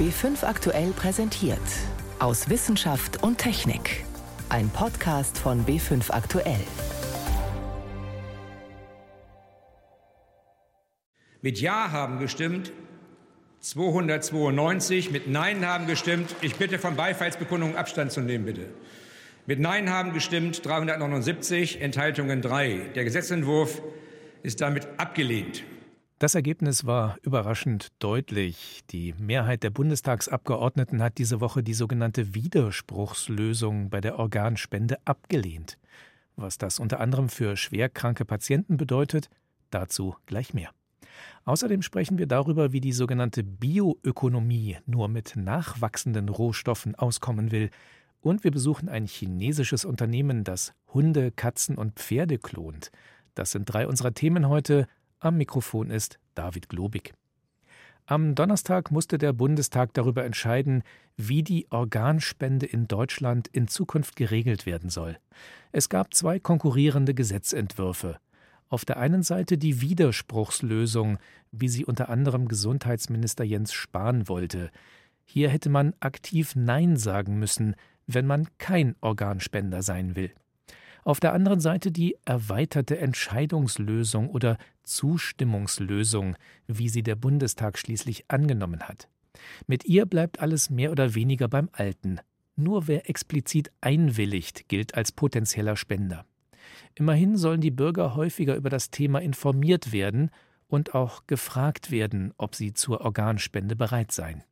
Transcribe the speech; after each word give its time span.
B5 0.00 0.44
aktuell 0.46 0.92
präsentiert. 0.92 1.58
Aus 2.20 2.48
Wissenschaft 2.48 3.22
und 3.22 3.36
Technik. 3.36 4.06
Ein 4.48 4.70
Podcast 4.70 5.36
von 5.36 5.66
B5 5.66 6.10
aktuell. 6.10 6.64
Mit 11.42 11.60
Ja 11.60 11.92
haben 11.92 12.18
gestimmt 12.18 12.72
292, 13.58 15.10
mit 15.10 15.28
Nein 15.28 15.66
haben 15.66 15.86
gestimmt. 15.86 16.34
Ich 16.40 16.56
bitte 16.56 16.78
von 16.78 16.96
Beifallsbekundungen 16.96 17.76
Abstand 17.76 18.10
zu 18.10 18.22
nehmen, 18.22 18.46
bitte. 18.46 18.70
Mit 19.44 19.60
Nein 19.60 19.90
haben 19.90 20.14
gestimmt 20.14 20.64
379, 20.64 21.82
Enthaltungen 21.82 22.40
3. 22.40 22.92
Der 22.94 23.04
Gesetzentwurf 23.04 23.82
ist 24.42 24.62
damit 24.62 24.88
abgelehnt. 24.96 25.62
Das 26.20 26.34
Ergebnis 26.34 26.84
war 26.84 27.16
überraschend 27.22 27.92
deutlich. 27.98 28.82
Die 28.90 29.14
Mehrheit 29.18 29.62
der 29.62 29.70
Bundestagsabgeordneten 29.70 31.02
hat 31.02 31.16
diese 31.16 31.40
Woche 31.40 31.62
die 31.62 31.72
sogenannte 31.72 32.34
Widerspruchslösung 32.34 33.88
bei 33.88 34.02
der 34.02 34.18
Organspende 34.18 34.98
abgelehnt. 35.06 35.78
Was 36.36 36.58
das 36.58 36.78
unter 36.78 37.00
anderem 37.00 37.30
für 37.30 37.56
schwerkranke 37.56 38.26
Patienten 38.26 38.76
bedeutet, 38.76 39.30
dazu 39.70 40.14
gleich 40.26 40.52
mehr. 40.52 40.72
Außerdem 41.46 41.80
sprechen 41.80 42.18
wir 42.18 42.26
darüber, 42.26 42.70
wie 42.74 42.82
die 42.82 42.92
sogenannte 42.92 43.42
Bioökonomie 43.42 44.76
nur 44.84 45.08
mit 45.08 45.36
nachwachsenden 45.36 46.28
Rohstoffen 46.28 46.94
auskommen 46.96 47.50
will. 47.50 47.70
Und 48.20 48.44
wir 48.44 48.50
besuchen 48.50 48.90
ein 48.90 49.06
chinesisches 49.06 49.86
Unternehmen, 49.86 50.44
das 50.44 50.74
Hunde, 50.92 51.30
Katzen 51.30 51.78
und 51.78 51.98
Pferde 51.98 52.36
klont. 52.36 52.90
Das 53.34 53.52
sind 53.52 53.64
drei 53.64 53.86
unserer 53.86 54.12
Themen 54.12 54.50
heute. 54.50 54.86
Am 55.22 55.36
Mikrofon 55.36 55.90
ist 55.90 56.18
David 56.34 56.70
Globig. 56.70 57.12
Am 58.06 58.34
Donnerstag 58.34 58.90
musste 58.90 59.18
der 59.18 59.34
Bundestag 59.34 59.92
darüber 59.92 60.24
entscheiden, 60.24 60.82
wie 61.18 61.42
die 61.42 61.70
Organspende 61.70 62.64
in 62.64 62.88
Deutschland 62.88 63.46
in 63.46 63.68
Zukunft 63.68 64.16
geregelt 64.16 64.64
werden 64.64 64.88
soll. 64.88 65.18
Es 65.72 65.90
gab 65.90 66.14
zwei 66.14 66.40
konkurrierende 66.40 67.12
Gesetzentwürfe. 67.12 68.18
Auf 68.70 68.86
der 68.86 68.96
einen 68.96 69.22
Seite 69.22 69.58
die 69.58 69.82
Widerspruchslösung, 69.82 71.18
wie 71.52 71.68
sie 71.68 71.84
unter 71.84 72.08
anderem 72.08 72.48
Gesundheitsminister 72.48 73.44
Jens 73.44 73.74
Spahn 73.74 74.26
wollte. 74.26 74.70
Hier 75.26 75.50
hätte 75.50 75.68
man 75.68 75.92
aktiv 76.00 76.56
Nein 76.56 76.96
sagen 76.96 77.38
müssen, 77.38 77.76
wenn 78.06 78.26
man 78.26 78.48
kein 78.56 78.96
Organspender 79.02 79.82
sein 79.82 80.16
will. 80.16 80.32
Auf 81.04 81.20
der 81.20 81.32
anderen 81.32 81.60
Seite 81.60 81.90
die 81.90 82.16
erweiterte 82.24 82.98
Entscheidungslösung 82.98 84.30
oder 84.30 84.58
Zustimmungslösung, 84.82 86.36
wie 86.66 86.88
sie 86.88 87.02
der 87.02 87.16
Bundestag 87.16 87.78
schließlich 87.78 88.24
angenommen 88.28 88.82
hat. 88.82 89.08
Mit 89.66 89.84
ihr 89.84 90.06
bleibt 90.06 90.40
alles 90.40 90.70
mehr 90.70 90.90
oder 90.90 91.14
weniger 91.14 91.48
beim 91.48 91.68
Alten. 91.72 92.18
Nur 92.56 92.88
wer 92.88 93.08
explizit 93.08 93.70
einwilligt, 93.80 94.68
gilt 94.68 94.94
als 94.94 95.12
potenzieller 95.12 95.76
Spender. 95.76 96.26
Immerhin 96.94 97.36
sollen 97.36 97.60
die 97.60 97.70
Bürger 97.70 98.14
häufiger 98.14 98.56
über 98.56 98.68
das 98.68 98.90
Thema 98.90 99.20
informiert 99.20 99.92
werden 99.92 100.30
und 100.68 100.94
auch 100.94 101.26
gefragt 101.26 101.90
werden, 101.90 102.34
ob 102.36 102.54
sie 102.54 102.74
zur 102.74 103.00
Organspende 103.00 103.76
bereit 103.76 104.12
seien. 104.12 104.42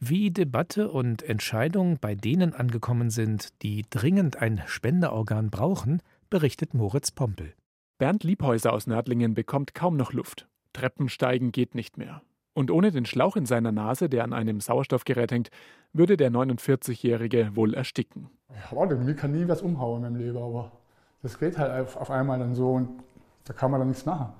Wie 0.00 0.30
Debatte 0.30 0.92
und 0.92 1.24
Entscheidung 1.24 1.98
bei 2.00 2.14
denen 2.14 2.54
angekommen 2.54 3.10
sind, 3.10 3.48
die 3.62 3.84
dringend 3.90 4.36
ein 4.36 4.62
Spenderorgan 4.66 5.50
brauchen, 5.50 6.02
berichtet 6.30 6.72
Moritz 6.72 7.10
Pompel. 7.10 7.52
Bernd 7.98 8.22
Liebhäuser 8.22 8.72
aus 8.72 8.86
Nördlingen 8.86 9.34
bekommt 9.34 9.74
kaum 9.74 9.96
noch 9.96 10.12
Luft. 10.12 10.46
Treppensteigen 10.72 11.50
geht 11.50 11.74
nicht 11.74 11.98
mehr. 11.98 12.22
Und 12.54 12.70
ohne 12.70 12.92
den 12.92 13.06
Schlauch 13.06 13.34
in 13.34 13.44
seiner 13.44 13.72
Nase, 13.72 14.08
der 14.08 14.22
an 14.22 14.32
einem 14.32 14.60
Sauerstoffgerät 14.60 15.32
hängt, 15.32 15.50
würde 15.92 16.16
der 16.16 16.30
49-Jährige 16.30 17.56
wohl 17.56 17.74
ersticken. 17.74 18.30
Ja, 18.50 18.76
warte, 18.76 18.94
mir 18.94 19.14
kann 19.14 19.32
nie 19.32 19.48
was 19.48 19.62
umhauen 19.62 20.04
in 20.04 20.12
meinem 20.12 20.20
Leben, 20.20 20.38
aber 20.38 20.70
das 21.22 21.40
geht 21.40 21.58
halt 21.58 21.72
auf, 21.72 22.08
einmal 22.08 22.38
dann 22.38 22.54
so 22.54 22.74
und 22.74 23.02
da 23.46 23.52
kann 23.52 23.72
man 23.72 23.80
dann 23.80 23.88
nichts 23.88 24.06
machen. 24.06 24.32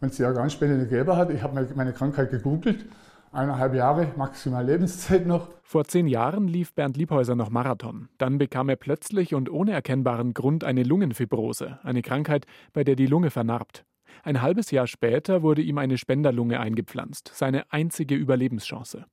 Wenn 0.00 0.10
es 0.10 0.16
die 0.16 0.24
Organspende 0.24 0.76
nicht 0.76 0.90
gegeben 0.90 1.16
hat, 1.16 1.30
ich 1.30 1.42
habe 1.42 1.68
meine 1.76 1.92
Krankheit 1.92 2.32
gegoogelt, 2.32 2.86
eineinhalb 3.32 3.74
Jahre 3.74 4.12
maximal 4.16 4.64
Lebenszeit 4.64 5.26
noch. 5.26 5.48
Vor 5.62 5.84
zehn 5.84 6.06
Jahren 6.06 6.48
lief 6.48 6.74
Bernd 6.74 6.96
Liebhäuser 6.96 7.34
noch 7.34 7.50
Marathon. 7.50 8.08
Dann 8.18 8.38
bekam 8.38 8.68
er 8.68 8.76
plötzlich 8.76 9.34
und 9.34 9.50
ohne 9.50 9.72
erkennbaren 9.72 10.34
Grund 10.34 10.64
eine 10.64 10.82
Lungenfibrose, 10.82 11.78
eine 11.82 12.02
Krankheit, 12.02 12.46
bei 12.72 12.84
der 12.84 12.96
die 12.96 13.06
Lunge 13.06 13.30
vernarbt. 13.30 13.84
Ein 14.22 14.42
halbes 14.42 14.70
Jahr 14.70 14.86
später 14.86 15.42
wurde 15.42 15.62
ihm 15.62 15.78
eine 15.78 15.98
Spenderlunge 15.98 16.60
eingepflanzt, 16.60 17.30
seine 17.34 17.70
einzige 17.72 18.14
Überlebenschance. 18.14 19.06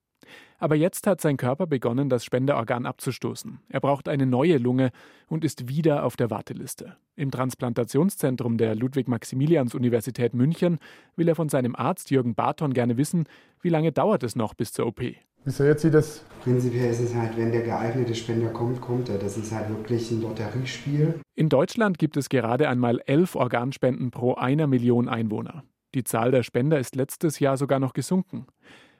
Aber 0.59 0.75
jetzt 0.75 1.07
hat 1.07 1.21
sein 1.21 1.37
Körper 1.37 1.67
begonnen, 1.67 2.09
das 2.09 2.23
Spenderorgan 2.23 2.85
abzustoßen. 2.85 3.59
Er 3.69 3.79
braucht 3.79 4.07
eine 4.07 4.25
neue 4.25 4.57
Lunge 4.57 4.91
und 5.27 5.43
ist 5.43 5.67
wieder 5.67 6.05
auf 6.05 6.15
der 6.15 6.29
Warteliste. 6.29 6.95
Im 7.15 7.31
Transplantationszentrum 7.31 8.57
der 8.57 8.75
Ludwig-Maximilians-Universität 8.75 10.33
München 10.33 10.79
will 11.15 11.27
er 11.27 11.35
von 11.35 11.49
seinem 11.49 11.75
Arzt 11.75 12.11
Jürgen 12.11 12.35
Barton 12.35 12.73
gerne 12.73 12.97
wissen, 12.97 13.25
wie 13.61 13.69
lange 13.69 13.91
dauert 13.91 14.23
es 14.23 14.35
noch 14.35 14.53
bis 14.53 14.73
zur 14.73 14.87
OP. 14.87 15.01
Wie 15.45 15.51
sehr 15.51 15.67
jetzt 15.67 15.81
sieht 15.81 15.93
das? 15.93 16.23
Prinzipiell 16.41 16.89
ist 16.89 17.01
es 17.01 17.13
halt, 17.13 17.35
wenn 17.35 17.51
der 17.51 17.63
geeignete 17.63 18.15
Spender 18.15 18.49
kommt, 18.49 18.79
kommt 18.79 19.09
er. 19.09 19.17
Das 19.17 19.37
ist 19.37 19.51
halt 19.51 19.67
wirklich 19.67 20.09
ein 20.11 20.21
Lotteriespiel. 20.21 21.19
In 21.35 21.49
Deutschland 21.49 21.97
gibt 21.97 22.15
es 22.15 22.29
gerade 22.29 22.69
einmal 22.69 23.01
elf 23.05 23.35
Organspenden 23.35 24.11
pro 24.11 24.35
einer 24.35 24.67
Million 24.67 25.09
Einwohner. 25.09 25.63
Die 25.95 26.05
Zahl 26.05 26.31
der 26.31 26.43
Spender 26.43 26.79
ist 26.79 26.95
letztes 26.95 27.39
Jahr 27.39 27.57
sogar 27.57 27.79
noch 27.79 27.93
gesunken. 27.93 28.47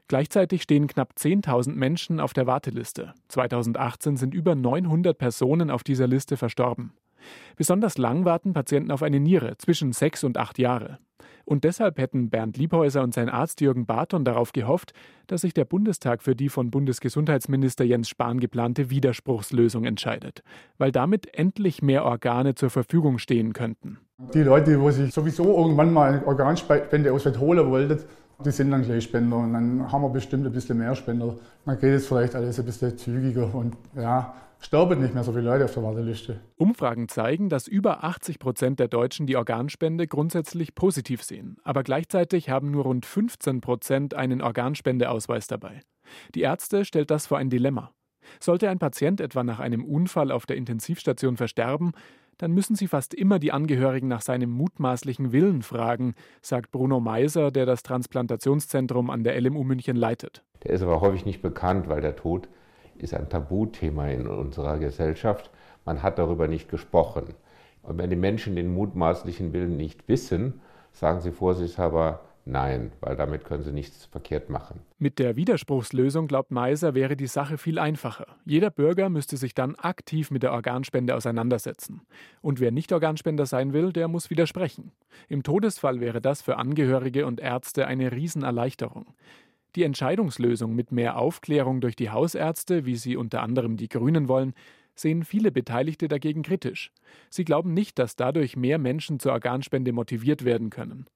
Gleichzeitig 0.07 0.63
stehen 0.63 0.87
knapp 0.87 1.13
10.000 1.17 1.73
Menschen 1.73 2.19
auf 2.19 2.33
der 2.33 2.47
Warteliste. 2.47 3.13
2018 3.29 4.17
sind 4.17 4.33
über 4.33 4.55
900 4.55 5.17
Personen 5.17 5.69
auf 5.69 5.83
dieser 5.83 6.07
Liste 6.07 6.37
verstorben. 6.37 6.93
Besonders 7.55 7.97
lang 7.97 8.25
warten 8.25 8.53
Patienten 8.53 8.91
auf 8.91 9.01
eine 9.01 9.19
Niere, 9.19 9.57
zwischen 9.57 9.93
sechs 9.93 10.23
und 10.23 10.37
acht 10.37 10.59
Jahre. 10.59 10.99
Und 11.45 11.65
deshalb 11.65 11.97
hätten 11.97 12.29
Bernd 12.29 12.57
Liebhäuser 12.57 13.01
und 13.03 13.13
sein 13.13 13.29
Arzt 13.29 13.59
Jürgen 13.59 13.85
Barton 13.85 14.23
darauf 14.23 14.53
gehofft, 14.53 14.93
dass 15.27 15.41
sich 15.41 15.53
der 15.53 15.65
Bundestag 15.65 16.21
für 16.21 16.35
die 16.35 16.49
von 16.49 16.71
Bundesgesundheitsminister 16.71 17.83
Jens 17.83 18.09
Spahn 18.09 18.39
geplante 18.39 18.89
Widerspruchslösung 18.89 19.83
entscheidet, 19.83 20.41
weil 20.77 20.91
damit 20.91 21.33
endlich 21.37 21.81
mehr 21.81 22.05
Organe 22.05 22.55
zur 22.55 22.69
Verfügung 22.69 23.17
stehen 23.17 23.53
könnten. 23.53 23.99
Die 24.33 24.41
Leute, 24.41 24.77
die 24.77 24.91
sich 24.91 25.13
sowieso 25.13 25.57
irgendwann 25.57 25.91
mal 25.91 26.13
eine 26.13 26.25
Organspende 26.25 27.11
aus 27.11 27.25
holen 27.25 27.69
wollten, 27.69 27.99
die 28.45 28.51
sind 28.51 28.71
dann 28.71 28.83
gleich 28.83 29.03
Spender 29.03 29.37
und 29.37 29.53
dann 29.53 29.91
haben 29.91 30.01
wir 30.01 30.09
bestimmt 30.09 30.45
ein 30.45 30.51
bisschen 30.51 30.77
mehr 30.77 30.95
Spender. 30.95 31.35
Dann 31.65 31.79
geht 31.79 31.93
es 31.93 32.07
vielleicht 32.07 32.35
alles 32.35 32.59
ein 32.59 32.65
bisschen 32.65 32.97
zügiger 32.97 33.53
und 33.53 33.75
ja, 33.95 34.33
sterben 34.59 35.01
nicht 35.01 35.13
mehr 35.13 35.23
so 35.23 35.31
viele 35.31 35.45
Leute 35.45 35.65
auf 35.65 35.73
der 35.73 35.83
Warteliste. 35.83 36.39
Umfragen 36.55 37.09
zeigen, 37.09 37.49
dass 37.49 37.67
über 37.67 38.03
80 38.03 38.39
Prozent 38.39 38.79
der 38.79 38.87
Deutschen 38.87 39.27
die 39.27 39.35
Organspende 39.35 40.07
grundsätzlich 40.07 40.75
positiv 40.75 41.23
sehen. 41.23 41.57
Aber 41.63 41.83
gleichzeitig 41.83 42.49
haben 42.49 42.71
nur 42.71 42.83
rund 42.83 43.05
15 43.05 43.61
Prozent 43.61 44.13
einen 44.13 44.41
Organspendeausweis 44.41 45.47
dabei. 45.47 45.81
Die 46.35 46.41
Ärzte 46.41 46.85
stellt 46.85 47.11
das 47.11 47.27
vor 47.27 47.37
ein 47.37 47.49
Dilemma. 47.49 47.91
Sollte 48.39 48.69
ein 48.69 48.79
Patient 48.79 49.19
etwa 49.19 49.43
nach 49.43 49.59
einem 49.59 49.83
Unfall 49.83 50.31
auf 50.31 50.45
der 50.45 50.55
Intensivstation 50.55 51.35
versterben, 51.37 51.91
dann 52.37 52.51
müssen 52.51 52.75
sie 52.75 52.87
fast 52.87 53.13
immer 53.13 53.39
die 53.39 53.51
Angehörigen 53.51 54.07
nach 54.07 54.21
seinem 54.21 54.49
mutmaßlichen 54.49 55.31
Willen 55.31 55.61
fragen, 55.61 56.15
sagt 56.41 56.71
Bruno 56.71 56.99
Meiser, 56.99 57.51
der 57.51 57.65
das 57.65 57.83
Transplantationszentrum 57.83 59.09
an 59.09 59.23
der 59.23 59.39
LMU 59.39 59.63
München 59.63 59.95
leitet. 59.95 60.43
Der 60.63 60.71
ist 60.71 60.81
aber 60.81 61.01
häufig 61.01 61.25
nicht 61.25 61.41
bekannt, 61.41 61.89
weil 61.89 62.01
der 62.01 62.15
Tod 62.15 62.47
ist 62.97 63.13
ein 63.13 63.29
Tabuthema 63.29 64.07
in 64.07 64.27
unserer 64.27 64.77
Gesellschaft. 64.79 65.51
Man 65.85 66.03
hat 66.03 66.19
darüber 66.19 66.47
nicht 66.47 66.69
gesprochen. 66.69 67.33
Und 67.81 67.97
wenn 67.97 68.09
die 68.09 68.15
Menschen 68.15 68.55
den 68.55 68.73
mutmaßlichen 68.73 69.51
Willen 69.51 69.75
nicht 69.75 70.07
wissen, 70.07 70.61
sagen 70.91 71.21
sie 71.21 71.31
vorsichtshalber, 71.31 72.21
Nein, 72.45 72.91
weil 72.99 73.15
damit 73.15 73.45
können 73.45 73.63
sie 73.63 73.71
nichts 73.71 74.05
verkehrt 74.05 74.49
machen. 74.49 74.81
Mit 74.99 75.17
der 75.17 75.37
Widerspruchslösung, 75.37 76.27
glaubt 76.27 76.51
Meiser, 76.51 76.93
wäre 76.93 77.15
die 77.15 77.27
Sache 77.27 77.57
viel 77.57 77.79
einfacher. 77.79 78.27
Jeder 78.43 78.69
Bürger 78.69 79.09
müsste 79.09 79.37
sich 79.37 79.53
dann 79.53 79.75
aktiv 79.75 80.29
mit 80.29 80.43
der 80.43 80.51
Organspende 80.51 81.15
auseinandersetzen. 81.15 82.01
Und 82.41 82.59
wer 82.59 82.71
nicht 82.71 82.91
Organspender 82.91 83.45
sein 83.45 83.71
will, 83.71 83.93
der 83.93 84.09
muss 84.09 84.29
widersprechen. 84.29 84.91
Im 85.29 85.43
Todesfall 85.43 86.01
wäre 86.01 86.19
das 86.19 86.41
für 86.41 86.57
Angehörige 86.57 87.25
und 87.25 87.39
Ärzte 87.39 87.87
eine 87.87 88.11
Riesenerleichterung. 88.11 89.13
Die 89.77 89.83
Entscheidungslösung 89.83 90.75
mit 90.75 90.91
mehr 90.91 91.17
Aufklärung 91.17 91.79
durch 91.79 91.95
die 91.95 92.09
Hausärzte, 92.09 92.85
wie 92.85 92.97
sie 92.97 93.15
unter 93.15 93.41
anderem 93.41 93.77
die 93.77 93.87
Grünen 93.87 94.27
wollen, 94.27 94.53
sehen 94.95 95.23
viele 95.23 95.51
Beteiligte 95.51 96.07
dagegen 96.07 96.43
kritisch. 96.43 96.91
Sie 97.29 97.45
glauben 97.45 97.73
nicht, 97.73 97.97
dass 97.97 98.15
dadurch 98.15 98.57
mehr 98.57 98.77
Menschen 98.77 99.19
zur 99.19 99.31
Organspende 99.31 99.93
motiviert 99.93 100.45
werden 100.45 100.69
können. 100.69 101.07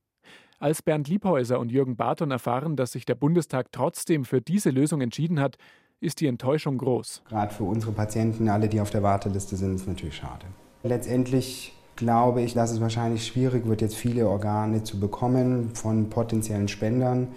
Als 0.59 0.81
Bernd 0.81 1.07
Liebhäuser 1.07 1.59
und 1.59 1.71
Jürgen 1.71 1.97
Barton 1.97 2.31
erfahren, 2.31 2.75
dass 2.75 2.93
sich 2.93 3.05
der 3.05 3.13
Bundestag 3.13 3.71
trotzdem 3.71 4.25
für 4.25 4.41
diese 4.41 4.71
Lösung 4.71 5.01
entschieden 5.01 5.39
hat, 5.39 5.57
ist 5.99 6.19
die 6.19 6.25
Enttäuschung 6.25 6.79
groß. 6.79 7.21
Gerade 7.29 7.53
für 7.53 7.63
unsere 7.63 7.91
Patienten, 7.91 8.49
alle, 8.49 8.67
die 8.67 8.81
auf 8.81 8.89
der 8.89 9.03
Warteliste 9.03 9.55
sind, 9.55 9.75
ist 9.75 9.81
es 9.81 9.87
natürlich 9.87 10.15
schade. 10.15 10.47
Letztendlich 10.81 11.75
glaube 11.95 12.41
ich, 12.41 12.55
dass 12.55 12.71
es 12.71 12.81
wahrscheinlich 12.81 13.27
schwierig 13.27 13.67
wird, 13.67 13.81
jetzt 13.81 13.95
viele 13.95 14.27
Organe 14.27 14.81
zu 14.81 14.99
bekommen 14.99 15.75
von 15.75 16.09
potenziellen 16.09 16.67
Spendern. 16.67 17.27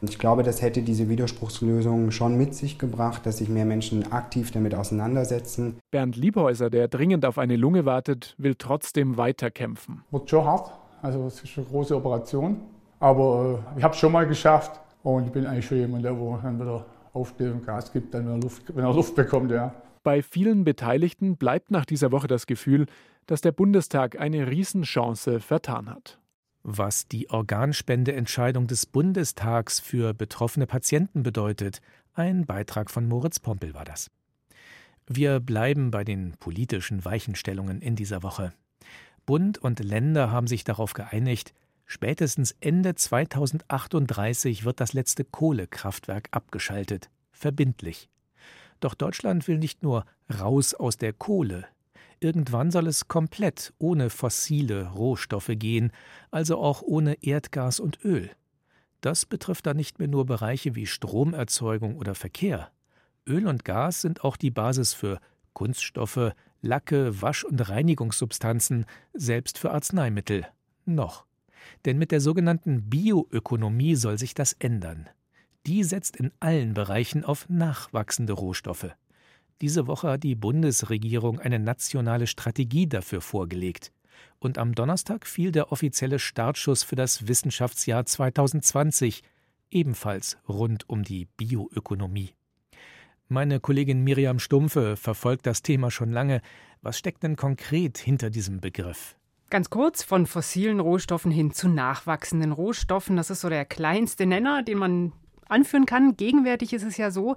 Und 0.00 0.10
ich 0.10 0.20
glaube, 0.20 0.44
das 0.44 0.62
hätte 0.62 0.82
diese 0.82 1.08
Widerspruchslösung 1.08 2.12
schon 2.12 2.38
mit 2.38 2.54
sich 2.54 2.78
gebracht, 2.78 3.26
dass 3.26 3.38
sich 3.38 3.48
mehr 3.48 3.64
Menschen 3.64 4.12
aktiv 4.12 4.52
damit 4.52 4.76
auseinandersetzen. 4.76 5.80
Bernd 5.90 6.14
Liebhäuser, 6.14 6.70
der 6.70 6.86
dringend 6.86 7.26
auf 7.26 7.38
eine 7.38 7.56
Lunge 7.56 7.84
wartet, 7.84 8.36
will 8.38 8.54
trotzdem 8.56 9.16
weiterkämpfen. 9.16 10.04
Wird 10.12 10.30
schon 10.30 10.44
hart, 10.44 10.72
also 11.02 11.26
es 11.26 11.42
ist 11.42 11.56
eine 11.56 11.66
große 11.66 11.96
Operation. 11.96 12.60
Aber 13.00 13.62
äh, 13.74 13.78
ich 13.78 13.84
habe 13.84 13.94
es 13.94 14.00
schon 14.00 14.12
mal 14.12 14.26
geschafft 14.26 14.80
und 15.02 15.26
ich 15.26 15.32
bin 15.32 15.46
eigentlich 15.46 15.66
schon 15.66 15.78
jemand, 15.78 16.04
der 16.04 16.18
wo 16.18 16.36
dann 16.36 16.60
wieder 16.60 16.84
aufsteht 17.12 17.52
und 17.52 17.64
Gas 17.64 17.92
gibt, 17.92 18.14
dann, 18.14 18.26
wenn 18.26 18.34
er 18.34 18.42
Luft, 18.42 18.76
wenn 18.76 18.84
er 18.84 18.92
Luft 18.92 19.14
bekommt, 19.14 19.50
ja. 19.50 19.74
Bei 20.02 20.22
vielen 20.22 20.64
Beteiligten 20.64 21.36
bleibt 21.36 21.70
nach 21.70 21.84
dieser 21.84 22.12
Woche 22.12 22.28
das 22.28 22.46
Gefühl, 22.46 22.86
dass 23.26 23.40
der 23.40 23.52
Bundestag 23.52 24.18
eine 24.18 24.48
Riesenchance 24.48 25.40
vertan 25.40 25.90
hat. 25.90 26.18
Was 26.62 27.08
die 27.08 27.30
Organspendeentscheidung 27.30 28.66
des 28.66 28.86
Bundestags 28.86 29.80
für 29.80 30.14
betroffene 30.14 30.66
Patienten 30.66 31.22
bedeutet, 31.22 31.80
ein 32.14 32.46
Beitrag 32.46 32.90
von 32.90 33.06
Moritz 33.06 33.38
Pompel 33.38 33.74
war 33.74 33.84
das. 33.84 34.10
Wir 35.06 35.40
bleiben 35.40 35.90
bei 35.90 36.04
den 36.04 36.34
politischen 36.38 37.04
Weichenstellungen 37.04 37.80
in 37.80 37.96
dieser 37.96 38.22
Woche. 38.22 38.52
Bund 39.28 39.58
und 39.58 39.80
Länder 39.80 40.30
haben 40.30 40.46
sich 40.46 40.64
darauf 40.64 40.94
geeinigt, 40.94 41.52
spätestens 41.84 42.56
Ende 42.60 42.94
2038 42.94 44.64
wird 44.64 44.80
das 44.80 44.94
letzte 44.94 45.22
Kohlekraftwerk 45.22 46.28
abgeschaltet, 46.30 47.10
verbindlich. 47.30 48.08
Doch 48.80 48.94
Deutschland 48.94 49.46
will 49.46 49.58
nicht 49.58 49.82
nur 49.82 50.06
raus 50.40 50.72
aus 50.72 50.96
der 50.96 51.12
Kohle. 51.12 51.66
Irgendwann 52.20 52.70
soll 52.70 52.86
es 52.86 53.06
komplett 53.06 53.74
ohne 53.76 54.08
fossile 54.08 54.92
Rohstoffe 54.92 55.52
gehen, 55.56 55.92
also 56.30 56.56
auch 56.56 56.80
ohne 56.80 57.22
Erdgas 57.22 57.80
und 57.80 58.02
Öl. 58.06 58.30
Das 59.02 59.26
betrifft 59.26 59.66
dann 59.66 59.76
nicht 59.76 59.98
mehr 59.98 60.08
nur 60.08 60.24
Bereiche 60.24 60.74
wie 60.74 60.86
Stromerzeugung 60.86 61.98
oder 61.98 62.14
Verkehr. 62.14 62.70
Öl 63.26 63.46
und 63.46 63.66
Gas 63.66 64.00
sind 64.00 64.24
auch 64.24 64.38
die 64.38 64.50
Basis 64.50 64.94
für 64.94 65.20
Kunststoffe, 65.52 66.32
Lacke, 66.60 67.22
Wasch- 67.22 67.44
und 67.44 67.68
Reinigungssubstanzen, 67.68 68.86
selbst 69.12 69.58
für 69.58 69.70
Arzneimittel. 69.70 70.46
Noch. 70.84 71.24
Denn 71.84 71.98
mit 71.98 72.10
der 72.10 72.20
sogenannten 72.20 72.88
Bioökonomie 72.88 73.94
soll 73.94 74.18
sich 74.18 74.34
das 74.34 74.54
ändern. 74.54 75.08
Die 75.66 75.84
setzt 75.84 76.16
in 76.16 76.32
allen 76.40 76.74
Bereichen 76.74 77.24
auf 77.24 77.48
nachwachsende 77.48 78.32
Rohstoffe. 78.32 78.94
Diese 79.60 79.86
Woche 79.86 80.10
hat 80.12 80.22
die 80.22 80.34
Bundesregierung 80.34 81.40
eine 81.40 81.58
nationale 81.58 82.26
Strategie 82.26 82.88
dafür 82.88 83.20
vorgelegt. 83.20 83.92
Und 84.38 84.56
am 84.56 84.74
Donnerstag 84.74 85.26
fiel 85.26 85.52
der 85.52 85.72
offizielle 85.72 86.18
Startschuss 86.18 86.84
für 86.84 86.96
das 86.96 87.26
Wissenschaftsjahr 87.26 88.06
2020, 88.06 89.22
ebenfalls 89.70 90.38
rund 90.48 90.88
um 90.88 91.02
die 91.02 91.26
Bioökonomie. 91.36 92.37
Meine 93.30 93.60
Kollegin 93.60 94.02
Miriam 94.04 94.38
Stumpfe 94.38 94.96
verfolgt 94.96 95.44
das 95.44 95.60
Thema 95.60 95.90
schon 95.90 96.10
lange. 96.10 96.40
Was 96.80 96.98
steckt 96.98 97.22
denn 97.22 97.36
konkret 97.36 97.98
hinter 97.98 98.30
diesem 98.30 98.62
Begriff? 98.62 99.16
Ganz 99.50 99.68
kurz, 99.68 100.02
von 100.02 100.26
fossilen 100.26 100.80
Rohstoffen 100.80 101.30
hin 101.30 101.52
zu 101.52 101.68
nachwachsenden 101.68 102.52
Rohstoffen. 102.52 103.18
Das 103.18 103.28
ist 103.28 103.42
so 103.42 103.50
der 103.50 103.66
kleinste 103.66 104.24
Nenner, 104.24 104.62
den 104.62 104.78
man 104.78 105.12
anführen 105.46 105.84
kann. 105.84 106.16
Gegenwärtig 106.16 106.72
ist 106.72 106.84
es 106.84 106.96
ja 106.96 107.10
so, 107.10 107.36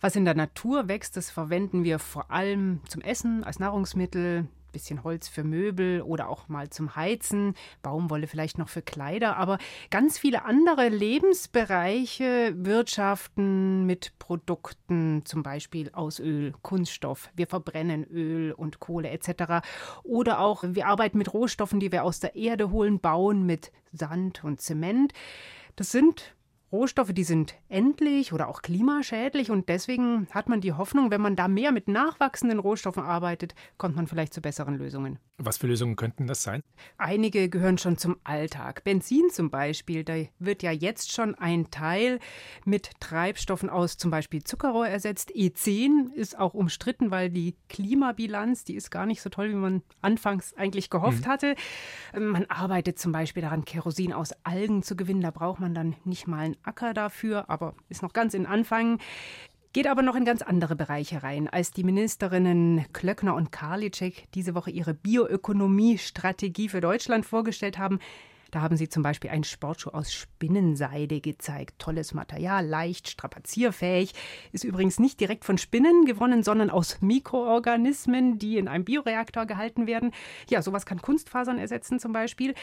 was 0.00 0.16
in 0.16 0.24
der 0.24 0.34
Natur 0.34 0.88
wächst, 0.88 1.18
das 1.18 1.30
verwenden 1.30 1.84
wir 1.84 1.98
vor 1.98 2.30
allem 2.30 2.80
zum 2.88 3.02
Essen, 3.02 3.44
als 3.44 3.58
Nahrungsmittel, 3.58 4.46
bisschen 4.72 5.04
Holz 5.04 5.28
für 5.28 5.44
Möbel 5.44 6.02
oder 6.02 6.28
auch 6.28 6.48
mal 6.48 6.70
zum 6.70 6.96
Heizen, 6.96 7.54
Baumwolle 7.82 8.26
vielleicht 8.26 8.58
noch 8.58 8.68
für 8.68 8.82
Kleider, 8.82 9.36
aber 9.36 9.58
ganz 9.90 10.18
viele 10.18 10.44
andere 10.44 10.88
Lebensbereiche 10.88 12.54
wirtschaften 12.56 13.86
mit 13.86 14.18
Produkten, 14.18 15.22
zum 15.24 15.42
Beispiel 15.42 15.90
aus 15.92 16.20
Öl, 16.20 16.54
Kunststoff. 16.62 17.30
Wir 17.34 17.46
verbrennen 17.46 18.04
Öl 18.04 18.52
und 18.52 18.80
Kohle 18.80 19.10
etc. 19.10 19.66
Oder 20.02 20.40
auch 20.40 20.64
wir 20.66 20.86
arbeiten 20.86 21.18
mit 21.18 21.32
Rohstoffen, 21.32 21.80
die 21.80 21.92
wir 21.92 22.04
aus 22.04 22.20
der 22.20 22.36
Erde 22.36 22.70
holen, 22.70 23.00
bauen 23.00 23.46
mit 23.46 23.72
Sand 23.92 24.44
und 24.44 24.60
Zement. 24.60 25.12
Das 25.76 25.92
sind 25.92 26.34
Rohstoffe, 26.70 27.12
die 27.12 27.24
sind 27.24 27.54
endlich 27.68 28.32
oder 28.32 28.48
auch 28.48 28.60
klimaschädlich 28.60 29.50
und 29.50 29.68
deswegen 29.68 30.28
hat 30.32 30.48
man 30.48 30.60
die 30.60 30.74
Hoffnung, 30.74 31.10
wenn 31.10 31.20
man 31.20 31.34
da 31.34 31.48
mehr 31.48 31.72
mit 31.72 31.88
nachwachsenden 31.88 32.58
Rohstoffen 32.58 33.02
arbeitet, 33.02 33.54
kommt 33.78 33.96
man 33.96 34.06
vielleicht 34.06 34.34
zu 34.34 34.42
besseren 34.42 34.76
Lösungen. 34.76 35.18
Was 35.38 35.56
für 35.56 35.68
Lösungen 35.68 35.94
könnten 35.94 36.26
das 36.26 36.42
sein? 36.42 36.62
Einige 36.98 37.48
gehören 37.48 37.78
schon 37.78 37.96
zum 37.96 38.16
Alltag. 38.24 38.82
Benzin 38.82 39.30
zum 39.30 39.50
Beispiel, 39.50 40.02
da 40.02 40.16
wird 40.40 40.64
ja 40.64 40.72
jetzt 40.72 41.12
schon 41.12 41.36
ein 41.36 41.70
Teil 41.70 42.18
mit 42.64 42.90
Treibstoffen 42.98 43.70
aus 43.70 43.96
zum 43.96 44.10
Beispiel 44.10 44.42
Zuckerrohr 44.42 44.88
ersetzt. 44.88 45.30
E10 45.30 46.12
ist 46.12 46.38
auch 46.38 46.54
umstritten, 46.54 47.12
weil 47.12 47.30
die 47.30 47.54
Klimabilanz, 47.68 48.64
die 48.64 48.74
ist 48.74 48.90
gar 48.90 49.06
nicht 49.06 49.22
so 49.22 49.30
toll, 49.30 49.50
wie 49.50 49.54
man 49.54 49.82
anfangs 50.02 50.54
eigentlich 50.54 50.90
gehofft 50.90 51.26
mhm. 51.26 51.30
hatte. 51.30 51.54
Man 52.18 52.46
arbeitet 52.46 52.98
zum 52.98 53.12
Beispiel 53.12 53.42
daran, 53.42 53.64
Kerosin 53.64 54.12
aus 54.12 54.34
Algen 54.42 54.82
zu 54.82 54.96
gewinnen. 54.96 55.20
Da 55.20 55.30
braucht 55.30 55.60
man 55.60 55.72
dann 55.72 55.94
nicht 56.04 56.26
mal 56.26 56.40
einen 56.40 56.57
Acker 56.62 56.94
dafür, 56.94 57.48
aber 57.48 57.74
ist 57.88 58.02
noch 58.02 58.12
ganz 58.12 58.34
in 58.34 58.46
Anfang. 58.46 58.98
Geht 59.72 59.86
aber 59.86 60.02
noch 60.02 60.16
in 60.16 60.24
ganz 60.24 60.42
andere 60.42 60.76
Bereiche 60.76 61.22
rein. 61.22 61.48
Als 61.48 61.70
die 61.70 61.84
Ministerinnen 61.84 62.86
Klöckner 62.92 63.34
und 63.34 63.52
Karliczek 63.52 64.30
diese 64.32 64.54
Woche 64.54 64.70
ihre 64.70 64.94
Bioökonomie-Strategie 64.94 66.68
für 66.68 66.80
Deutschland 66.80 67.26
vorgestellt 67.26 67.78
haben, 67.78 67.98
da 68.50 68.62
haben 68.62 68.78
sie 68.78 68.88
zum 68.88 69.02
Beispiel 69.02 69.30
einen 69.30 69.44
Sportschuh 69.44 69.90
aus 69.90 70.12
Spinnenseide 70.12 71.20
gezeigt. 71.20 71.78
Tolles 71.78 72.14
Material, 72.14 72.66
leicht, 72.66 73.08
strapazierfähig. 73.08 74.14
Ist 74.52 74.64
übrigens 74.64 74.98
nicht 74.98 75.20
direkt 75.20 75.44
von 75.44 75.58
Spinnen 75.58 76.06
gewonnen, 76.06 76.42
sondern 76.42 76.70
aus 76.70 77.02
Mikroorganismen, 77.02 78.38
die 78.38 78.56
in 78.56 78.68
einem 78.68 78.84
Bioreaktor 78.84 79.44
gehalten 79.44 79.86
werden. 79.86 80.12
Ja, 80.48 80.62
sowas 80.62 80.86
kann 80.86 81.02
Kunstfasern 81.02 81.58
ersetzen 81.58 82.00
zum 82.00 82.12
Beispiel. 82.12 82.54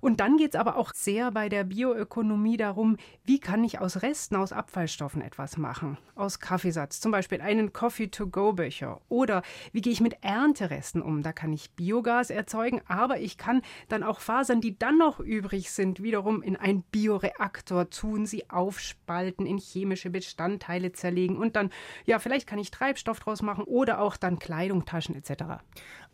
Und 0.00 0.20
dann 0.20 0.36
geht 0.36 0.54
es 0.54 0.60
aber 0.60 0.76
auch 0.76 0.92
sehr 0.94 1.30
bei 1.30 1.48
der 1.48 1.64
Bioökonomie 1.64 2.56
darum, 2.56 2.96
wie 3.24 3.38
kann 3.38 3.64
ich 3.64 3.78
aus 3.78 4.02
Resten, 4.02 4.36
aus 4.36 4.52
Abfallstoffen 4.52 5.22
etwas 5.22 5.56
machen? 5.56 5.98
Aus 6.14 6.40
Kaffeesatz, 6.40 7.00
zum 7.00 7.12
Beispiel 7.12 7.40
einen 7.40 7.72
Coffee-to-go-Becher. 7.72 9.00
Oder 9.08 9.42
wie 9.72 9.80
gehe 9.80 9.92
ich 9.92 10.00
mit 10.00 10.22
Ernteresten 10.22 11.02
um? 11.02 11.22
Da 11.22 11.32
kann 11.32 11.52
ich 11.52 11.70
Biogas 11.72 12.30
erzeugen, 12.30 12.80
aber 12.86 13.18
ich 13.20 13.38
kann 13.38 13.62
dann 13.88 14.02
auch 14.02 14.20
Fasern, 14.20 14.60
die 14.60 14.78
dann 14.78 14.98
noch 14.98 15.20
übrig 15.20 15.70
sind, 15.70 16.02
wiederum 16.02 16.42
in 16.42 16.56
einen 16.56 16.82
Bioreaktor 16.82 17.90
tun, 17.90 18.26
sie 18.26 18.48
aufspalten, 18.50 19.46
in 19.46 19.58
chemische 19.58 20.10
Bestandteile 20.10 20.92
zerlegen 20.92 21.36
und 21.36 21.56
dann, 21.56 21.70
ja, 22.04 22.18
vielleicht 22.18 22.46
kann 22.46 22.58
ich 22.58 22.70
Treibstoff 22.70 23.20
draus 23.20 23.42
machen 23.42 23.64
oder 23.64 24.00
auch 24.00 24.16
dann 24.16 24.38
Kleidung, 24.38 24.84
Taschen 24.84 25.14
etc. 25.14 25.60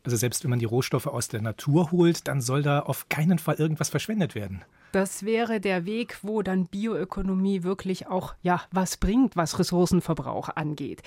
Also 0.04 0.16
selbst 0.16 0.42
wenn 0.42 0.50
man 0.50 0.58
die 0.58 0.64
Rohstoffe 0.64 1.06
aus 1.06 1.28
der 1.28 1.42
Natur 1.42 1.92
holt, 1.92 2.26
dann 2.26 2.40
soll 2.40 2.62
da 2.62 2.80
auf 2.80 3.08
keinen 3.08 3.38
Fall 3.38 3.54
irgendwas 3.72 3.90
verschwendet 3.90 4.34
werden. 4.34 4.62
Das 4.92 5.24
wäre 5.24 5.58
der 5.58 5.86
Weg, 5.86 6.18
wo 6.20 6.42
dann 6.42 6.66
Bioökonomie 6.66 7.62
wirklich 7.62 8.08
auch 8.08 8.34
ja 8.42 8.60
was 8.70 8.98
bringt, 8.98 9.36
was 9.36 9.58
Ressourcenverbrauch 9.58 10.50
angeht. 10.50 11.02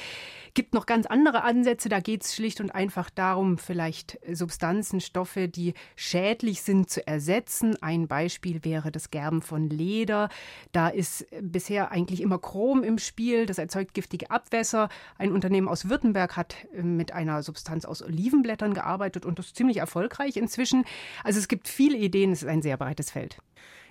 Gibt 0.56 0.74
noch 0.74 0.88
ganz 0.88 1.06
andere 1.06 1.44
Ansätze, 1.44 1.88
da 1.88 2.00
geht 2.00 2.24
es 2.24 2.34
schlicht 2.34 2.62
und 2.62 2.74
einfach 2.74 3.12
darum, 3.12 3.60
vielleicht 3.60 4.18
Substanzen, 4.32 5.02
Stoffe, 5.02 5.48
die 5.48 5.76
schädlich 5.96 6.64
sind, 6.64 6.90
zu 6.90 7.06
ersetzen. 7.06 7.76
Ein 7.80 8.08
Beispiel 8.08 8.66
wäre 8.66 8.92
das 8.92 9.12
Gerben 9.12 9.44
von 9.44 9.70
Leder. 9.70 10.30
Da 10.72 10.88
ist 10.88 11.28
bisher 11.42 11.92
eigentlich 11.92 12.22
immer 12.22 12.40
Chrom 12.40 12.84
im 12.84 12.98
Spiel, 12.98 13.46
das 13.46 13.60
erzeugt 13.60 13.94
giftige 13.94 14.32
Abwässer. 14.32 14.90
Ein 15.20 15.32
Unternehmen 15.32 15.68
aus 15.68 15.90
Württemberg 15.90 16.38
hat 16.38 16.56
äh, 16.74 16.82
mit 16.82 17.12
einer 17.12 17.44
Substanz 17.44 17.86
aus 17.86 18.02
Olivenblättern 18.02 18.74
gearbeitet 18.74 19.28
und 19.28 19.38
das 19.38 19.54
ziemlich 19.54 19.78
erfolgreich 19.78 20.38
inzwischen. 20.38 20.86
Also 21.24 21.38
es 21.38 21.48
gibt 21.48 21.68
viele 21.68 21.98
Ideen, 21.98 22.32
es 22.32 22.42
ist 22.42 22.50
ein 22.50 22.64
sehr 22.64 22.78
breites 22.78 23.12
Feld. 23.12 23.38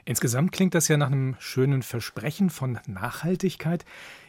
Insgesamt 0.04 0.52
klingt 0.52 0.75
das 0.75 0.88
ja 0.88 0.96
nach 0.96 1.06
einem 1.06 1.37
schönen 1.38 1.82
Versprechen 1.82 2.50
von 2.50 2.78
Nachhaltigkeit. 2.87 3.84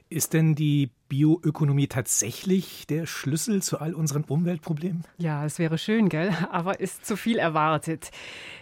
Ist 0.08 0.34
denn 0.34 0.54
die 0.54 0.92
Bioökonomie 1.10 1.88
tatsächlich 1.88 2.86
der 2.88 3.08
Schlüssel 3.08 3.64
zu 3.64 3.80
all 3.80 3.96
unseren 3.96 4.24
Umweltproblemen? 4.24 5.04
Ja, 5.18 5.44
es 5.44 5.58
wäre 5.58 5.78
schön, 5.78 6.10
gell? 6.10 6.32
Aber 6.52 6.80
ist 6.80 7.06
zu 7.06 7.18
viel 7.18 7.38
erwartet. 7.38 8.12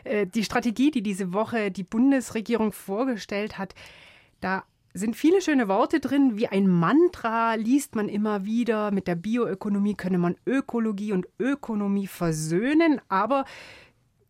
Äh, 0.05 0.25
die 0.25 0.43
Strategie, 0.43 0.89
die 0.89 1.03
diese 1.03 1.33
Woche 1.33 1.69
die 1.69 1.83
Bundesregierung 1.83 2.71
vorgestellt 2.71 3.57
hat, 3.57 3.75
da 4.39 4.63
sind 4.93 5.15
viele 5.15 5.41
schöne 5.41 5.67
Worte 5.67 5.99
drin. 5.99 6.37
Wie 6.37 6.47
ein 6.47 6.67
Mantra 6.67 7.55
liest 7.55 7.95
man 7.95 8.07
immer 8.07 8.45
wieder. 8.45 8.91
Mit 8.91 9.07
der 9.07 9.15
Bioökonomie 9.15 9.95
könne 9.95 10.19
man 10.19 10.37
Ökologie 10.45 11.11
und 11.11 11.27
Ökonomie 11.39 12.07
versöhnen. 12.07 13.01
Aber 13.09 13.45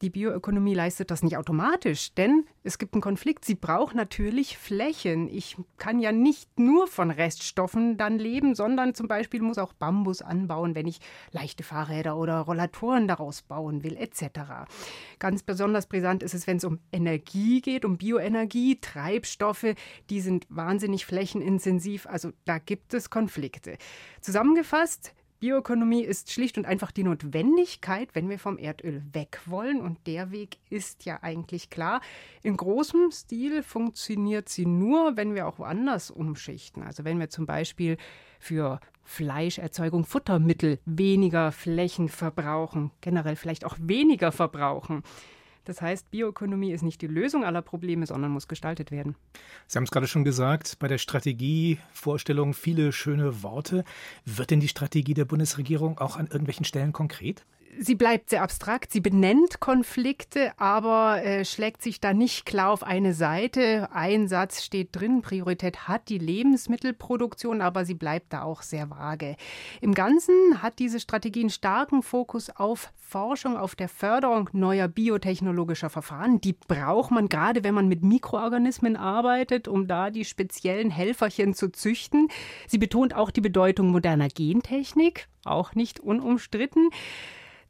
Die 0.03 0.10
Bioökonomie 0.10 0.74
leistet 0.74 1.12
das 1.12 1.24
nicht 1.24 1.38
automatisch, 1.38 2.13
denn 2.13 2.43
es 2.62 2.77
gibt 2.77 2.93
einen 2.93 3.01
Konflikt. 3.01 3.45
Sie 3.45 3.55
braucht 3.55 3.95
natürlich 3.95 4.57
Flächen. 4.57 5.29
Ich 5.29 5.55
kann 5.77 6.01
ja 6.01 6.12
nicht 6.12 6.60
nur 6.60 6.88
von 6.88 7.10
Reststoffen 7.10 7.95
dann 7.95 8.19
leben, 8.19 8.53
sondern 8.53 8.95
zum 8.95 9.07
Beispiel 9.07 9.41
muss 9.41 9.57
auch 9.57 9.72
Bambus 9.72 10.22
anbauen, 10.22 10.75
wenn 10.75 10.88
ich 10.88 11.00
leichte 11.31 11.63
Fahrräder 11.63 12.17
oder 12.17 12.41
Rollatoren 12.41 13.07
daraus 13.07 13.43
bauen 13.43 13.81
will, 13.86 13.95
etc. 13.95 14.67
Ganz 15.19 15.41
besonders 15.41 15.88
brisant 15.88 16.22
ist 16.22 16.33
es, 16.33 16.48
wenn 16.48 16.57
es 16.57 16.65
um 16.65 16.79
Energie 16.91 17.62
geht, 17.62 17.86
um 17.86 17.98
Bioenergie, 17.98 18.81
Treibstoffe, 18.81 19.74
die 20.10 20.19
sind 20.19 20.45
wahnsinnig 20.50 21.05
flächenintensiv. 21.05 22.07
Also 22.07 22.33
da 22.43 22.57
gibt 22.57 22.93
es 22.93 23.10
Konflikte. 23.10 23.77
Zusammengefasst, 24.19 25.13
Bioökonomie 25.43 26.03
ist 26.05 26.31
schlicht 26.31 26.57
und 26.57 26.65
einfach 26.65 26.93
die 26.93 27.03
Notwendigkeit, 27.03 28.15
wenn 28.15 28.29
wir 28.29 28.39
vom 28.39 28.57
Erdöl 28.57 29.03
weg 29.12 29.41
wollen. 29.45 29.81
Und 29.81 29.97
der 30.07 30.31
Weg 30.31 30.55
ist 30.69 31.03
ja 31.03 31.19
eigentlich 31.21 31.69
klar. 31.69 32.00
In 32.43 32.55
großem 32.55 33.12
Stil 33.12 33.62
funktioniert 33.62 34.47
sie 34.47 34.65
nur, 34.65 35.17
wenn 35.17 35.35
wir 35.35 35.45
auch 35.45 35.59
woanders 35.59 36.12
umschichten. 36.12 36.81
Also 36.81 37.03
wenn 37.03 37.19
wir 37.19 37.29
zum 37.29 37.45
Beispiel 37.45 37.97
für 38.39 38.79
Fleischerzeugung, 39.03 40.05
Futtermittel 40.05 40.79
weniger 40.85 41.51
Flächen 41.51 42.07
verbrauchen, 42.07 42.91
generell 43.01 43.35
vielleicht 43.35 43.65
auch 43.65 43.75
weniger 43.81 44.31
verbrauchen. 44.31 45.03
Das 45.65 45.82
heißt, 45.82 46.12
Bioökonomie 46.12 46.72
ist 46.72 46.82
nicht 46.82 47.01
die 47.01 47.08
Lösung 47.08 47.46
aller 47.46 47.62
Probleme, 47.62 48.05
sondern 48.05 48.32
muss 48.32 48.48
gestaltet 48.48 48.91
werden. 48.91 49.15
Sie 49.67 49.77
haben 49.77 49.86
es 49.86 49.91
gerade 49.91 50.08
schon 50.08 50.24
gesagt, 50.24 50.77
bei 50.79 50.88
der 50.88 50.98
Strategievorstellung 50.98 52.53
viele 52.53 52.91
schöne 52.91 53.43
Worte. 53.43 53.84
Wird 54.25 54.51
denn 54.51 54.60
die 54.60 54.67
Strategie 54.67 55.13
der 55.13 55.25
Bundesregierung 55.25 56.00
auch 56.00 56.17
an 56.17 56.27
irgendwelchen 56.27 56.65
Stellen 56.65 56.91
konkret? 56.91 57.46
Sie 57.79 57.95
bleibt 57.95 58.29
sehr 58.29 58.43
abstrakt, 58.43 58.91
sie 58.91 59.01
benennt 59.01 59.59
Konflikte, 59.59 60.51
aber 60.57 61.23
äh, 61.23 61.45
schlägt 61.45 61.81
sich 61.81 61.99
da 61.99 62.13
nicht 62.13 62.45
klar 62.45 62.71
auf 62.71 62.83
eine 62.83 63.13
Seite. 63.13 63.89
Ein 63.91 64.27
Satz 64.27 64.63
steht 64.63 64.89
drin, 64.91 65.21
Priorität 65.21 65.87
hat 65.87 66.09
die 66.09 66.17
Lebensmittelproduktion, 66.17 67.61
aber 67.61 67.85
sie 67.85 67.93
bleibt 67.93 68.33
da 68.33 68.43
auch 68.43 68.61
sehr 68.61 68.89
vage. 68.89 69.35
Im 69.81 69.93
Ganzen 69.93 70.61
hat 70.61 70.79
diese 70.79 70.99
Strategie 70.99 71.41
einen 71.41 71.49
starken 71.49 72.03
Fokus 72.03 72.49
auf 72.49 72.91
Forschung, 72.95 73.57
auf 73.57 73.75
der 73.75 73.89
Förderung 73.89 74.49
neuer 74.53 74.87
biotechnologischer 74.87 75.89
Verfahren. 75.89 76.41
Die 76.41 76.53
braucht 76.53 77.11
man 77.11 77.29
gerade, 77.29 77.63
wenn 77.63 77.75
man 77.75 77.87
mit 77.87 78.03
Mikroorganismen 78.03 78.95
arbeitet, 78.95 79.67
um 79.67 79.87
da 79.87 80.09
die 80.09 80.25
speziellen 80.25 80.89
Helferchen 80.89 81.53
zu 81.53 81.71
züchten. 81.71 82.29
Sie 82.67 82.77
betont 82.77 83.13
auch 83.13 83.29
die 83.29 83.41
Bedeutung 83.41 83.89
moderner 83.89 84.29
Gentechnik, 84.29 85.27
auch 85.45 85.75
nicht 85.75 85.99
unumstritten. 85.99 86.89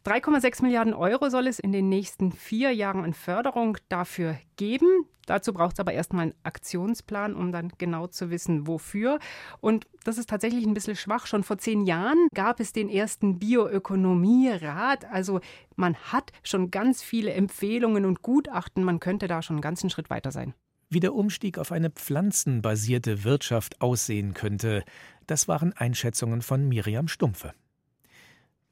3,6 0.06 0.64
Milliarden 0.64 0.94
Euro 0.94 1.30
soll 1.30 1.48
es 1.48 1.60
in 1.60 1.72
den 1.72 1.88
nächsten 1.88 2.34
vier 2.34 2.72
Jahren 2.72 3.06
an 3.06 3.14
Förderung 3.14 3.78
dafür 3.88 4.38
geben. 4.58 5.06
Dazu 5.26 5.54
braucht 5.54 5.76
es 5.76 5.80
aber 5.80 5.94
erstmal 5.94 6.24
einen 6.24 6.34
Aktionsplan, 6.44 7.34
um 7.34 7.54
dann 7.54 7.72
genau 7.78 8.08
zu 8.08 8.30
wissen, 8.30 8.68
wofür. 8.68 9.20
Und 9.62 9.88
das 10.04 10.18
ist 10.18 10.30
tatsächlich 10.30 10.66
ein 10.66 10.74
bisschen 10.74 10.98
schwach. 10.98 11.26
Schon 11.26 11.44
vor 11.44 11.58
zehn 11.58 11.86
Jahren 11.86 12.28
gab 12.34 12.60
es 12.60 12.74
den 12.74 12.90
ersten 12.90 13.40
Bioökonomierat. 13.40 15.06
Also 15.06 15.40
man 15.78 15.96
hat 15.96 16.34
schon 16.44 16.70
ganz 16.70 17.02
viele 17.02 17.32
Empfehlungen 17.32 18.04
und 18.04 18.22
Gutachten. 18.22 18.84
Man 18.84 19.00
könnte 19.00 19.30
da 19.30 19.42
schon 19.42 19.56
einen 19.56 19.62
ganzen 19.62 19.90
Schritt 19.90 20.10
weiter 20.10 20.32
sein. 20.32 20.54
Wie 20.90 21.00
der 21.00 21.16
Umstieg 21.16 21.58
auf 21.58 21.72
eine 21.72 21.90
pflanzenbasierte 21.90 23.24
Wirtschaft 23.24 23.80
aussehen 23.82 24.34
könnte, 24.34 24.84
das 25.28 25.48
waren 25.48 25.72
Einschätzungen 25.72 26.42
von 26.42 26.68
Miriam 26.68 27.08
Stumpfe. 27.08 27.54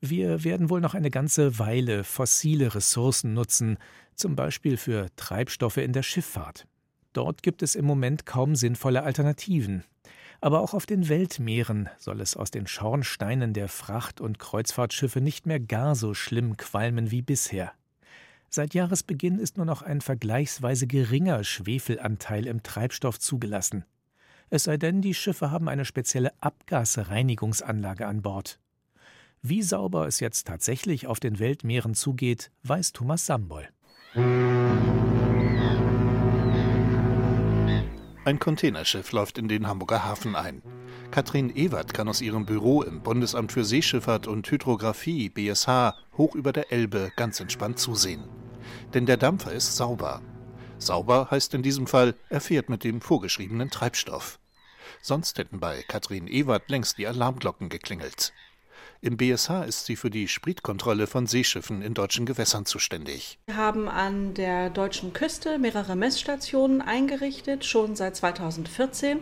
Wir 0.03 0.43
werden 0.43 0.71
wohl 0.71 0.81
noch 0.81 0.95
eine 0.95 1.11
ganze 1.11 1.59
Weile 1.59 2.03
fossile 2.03 2.73
Ressourcen 2.73 3.35
nutzen, 3.35 3.77
zum 4.15 4.35
Beispiel 4.35 4.75
für 4.75 5.07
Treibstoffe 5.15 5.77
in 5.77 5.93
der 5.93 6.01
Schifffahrt. 6.01 6.65
Dort 7.13 7.43
gibt 7.43 7.61
es 7.61 7.75
im 7.75 7.85
Moment 7.85 8.25
kaum 8.25 8.55
sinnvolle 8.55 9.03
Alternativen. 9.03 9.83
Aber 10.39 10.61
auch 10.61 10.73
auf 10.73 10.87
den 10.87 11.07
Weltmeeren 11.07 11.87
soll 11.99 12.19
es 12.19 12.35
aus 12.35 12.49
den 12.49 12.65
Schornsteinen 12.65 13.53
der 13.53 13.67
Fracht- 13.67 14.21
und 14.21 14.39
Kreuzfahrtschiffe 14.39 15.21
nicht 15.21 15.45
mehr 15.45 15.59
gar 15.59 15.95
so 15.95 16.15
schlimm 16.15 16.57
qualmen 16.57 17.11
wie 17.11 17.21
bisher. 17.21 17.71
Seit 18.49 18.73
Jahresbeginn 18.73 19.37
ist 19.37 19.57
nur 19.57 19.67
noch 19.67 19.83
ein 19.83 20.01
vergleichsweise 20.01 20.87
geringer 20.87 21.43
Schwefelanteil 21.43 22.47
im 22.47 22.63
Treibstoff 22.63 23.19
zugelassen. 23.19 23.85
Es 24.49 24.63
sei 24.63 24.77
denn, 24.77 25.01
die 25.01 25.13
Schiffe 25.13 25.51
haben 25.51 25.69
eine 25.69 25.85
spezielle 25.85 26.31
Abgasreinigungsanlage 26.41 28.07
an 28.07 28.23
Bord. 28.23 28.59
Wie 29.43 29.63
sauber 29.63 30.05
es 30.05 30.19
jetzt 30.19 30.45
tatsächlich 30.45 31.07
auf 31.07 31.19
den 31.19 31.39
Weltmeeren 31.39 31.95
zugeht, 31.95 32.51
weiß 32.61 32.93
Thomas 32.93 33.25
Sambol. 33.25 33.67
Ein 38.23 38.37
Containerschiff 38.37 39.11
läuft 39.11 39.39
in 39.39 39.47
den 39.47 39.65
Hamburger 39.65 40.05
Hafen 40.05 40.35
ein. 40.35 40.61
Katrin 41.09 41.51
Ewert 41.55 41.95
kann 41.95 42.07
aus 42.07 42.21
ihrem 42.21 42.45
Büro 42.45 42.83
im 42.83 43.01
Bundesamt 43.01 43.51
für 43.51 43.65
Seeschifffahrt 43.65 44.27
und 44.27 44.49
Hydrographie 44.49 45.29
BSH 45.29 45.95
hoch 46.17 46.35
über 46.35 46.53
der 46.53 46.71
Elbe 46.71 47.11
ganz 47.15 47.39
entspannt 47.39 47.79
zusehen. 47.79 48.23
Denn 48.93 49.07
der 49.07 49.17
Dampfer 49.17 49.53
ist 49.53 49.75
sauber. 49.75 50.21
Sauber 50.77 51.29
heißt 51.31 51.55
in 51.55 51.63
diesem 51.63 51.87
Fall, 51.87 52.13
er 52.29 52.41
fährt 52.41 52.69
mit 52.69 52.83
dem 52.83 53.01
vorgeschriebenen 53.01 53.71
Treibstoff. 53.71 54.37
Sonst 55.01 55.39
hätten 55.39 55.59
bei 55.59 55.81
Katrin 55.87 56.27
Ewert 56.27 56.69
längst 56.69 56.99
die 56.99 57.07
Alarmglocken 57.07 57.69
geklingelt. 57.69 58.33
Im 59.03 59.17
BSH 59.17 59.63
ist 59.67 59.87
sie 59.87 59.95
für 59.95 60.11
die 60.11 60.27
Spritkontrolle 60.27 61.07
von 61.07 61.25
Seeschiffen 61.25 61.81
in 61.81 61.95
deutschen 61.95 62.27
Gewässern 62.27 62.67
zuständig. 62.67 63.39
Wir 63.47 63.57
haben 63.57 63.89
an 63.89 64.35
der 64.35 64.69
deutschen 64.69 65.11
Küste 65.11 65.57
mehrere 65.57 65.95
Messstationen 65.95 66.83
eingerichtet, 66.83 67.65
schon 67.65 67.95
seit 67.95 68.15
2014. 68.15 69.17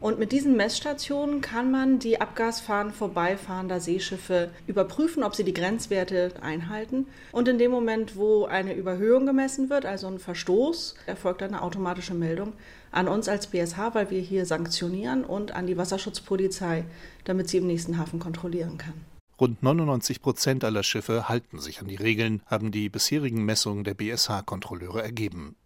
Und 0.00 0.18
mit 0.18 0.32
diesen 0.32 0.56
Messstationen 0.56 1.42
kann 1.42 1.70
man 1.70 2.00
die 2.00 2.20
Abgasfahren 2.20 2.92
vorbeifahrender 2.92 3.78
Seeschiffe 3.78 4.50
überprüfen, 4.66 5.22
ob 5.22 5.36
sie 5.36 5.44
die 5.44 5.54
Grenzwerte 5.54 6.32
einhalten. 6.42 7.06
Und 7.30 7.46
in 7.46 7.58
dem 7.58 7.70
Moment, 7.70 8.16
wo 8.16 8.46
eine 8.46 8.74
Überhöhung 8.74 9.26
gemessen 9.26 9.70
wird, 9.70 9.86
also 9.86 10.08
ein 10.08 10.18
Verstoß, 10.18 10.96
erfolgt 11.06 11.44
eine 11.44 11.62
automatische 11.62 12.14
Meldung 12.14 12.54
an 12.90 13.06
uns 13.06 13.28
als 13.28 13.46
BSH, 13.46 13.94
weil 13.94 14.10
wir 14.10 14.20
hier 14.20 14.44
sanktionieren 14.44 15.22
und 15.22 15.54
an 15.54 15.68
die 15.68 15.76
Wasserschutzpolizei, 15.76 16.84
damit 17.22 17.48
sie 17.48 17.58
im 17.58 17.68
nächsten 17.68 17.96
Hafen 17.96 18.18
kontrollieren 18.18 18.76
kann. 18.76 18.94
Rund 19.40 19.62
99 19.62 20.20
Prozent 20.20 20.64
aller 20.64 20.82
Schiffe 20.82 21.30
halten 21.30 21.60
sich 21.60 21.80
an 21.80 21.88
die 21.88 21.96
Regeln, 21.96 22.42
haben 22.44 22.70
die 22.70 22.90
bisherigen 22.90 23.42
Messungen 23.42 23.84
der 23.84 23.94
BSH-Kontrolleure 23.94 25.02
ergeben. 25.02 25.56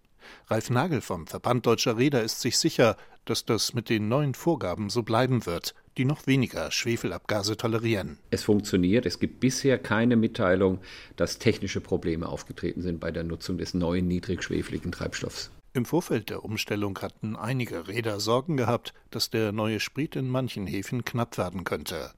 Ralf 0.47 0.71
Nagel 0.71 1.00
vom 1.00 1.26
Verband 1.26 1.66
Deutscher 1.66 1.99
Räder 1.99 2.23
ist 2.23 2.40
sich 2.40 2.57
sicher, 2.57 2.97
dass 3.25 3.45
das 3.45 3.75
mit 3.75 3.88
den 3.88 4.09
neuen 4.09 4.35
Vorgaben 4.35 4.90
so 4.90 5.02
bleiben 5.02 5.45
wird, 5.45 5.75
die 5.99 6.04
noch 6.04 6.28
weniger 6.28 6.71
Schwefelabgase 6.71 7.57
tolerieren. 7.57 8.19
Es 8.31 8.45
funktioniert. 8.45 9.07
Es 9.07 9.19
gibt 9.19 9.40
bisher 9.40 9.76
keine 9.76 10.14
Mitteilung, 10.14 10.78
dass 11.16 11.40
technische 11.40 11.81
Probleme 11.81 12.28
aufgetreten 12.28 12.81
sind 12.81 13.00
bei 13.00 13.11
der 13.11 13.25
Nutzung 13.25 13.59
des 13.59 13.75
neuen 13.75 14.07
niedrigschwefeligen 14.07 14.93
Treibstoffs. 14.93 15.50
Im 15.73 15.85
Vorfeld 15.85 16.31
der 16.31 16.45
Umstellung 16.45 16.97
hatten 17.00 17.35
einige 17.35 17.88
Räder 17.88 18.21
Sorgen 18.21 18.57
gehabt, 18.57 18.95
dass 19.11 19.31
der 19.31 19.50
neue 19.50 19.81
Sprit 19.81 20.14
in 20.14 20.28
manchen 20.28 20.69
Häfen 20.69 21.04
knapp 21.04 21.37
werden 21.38 21.64
könnte. 21.64 22.12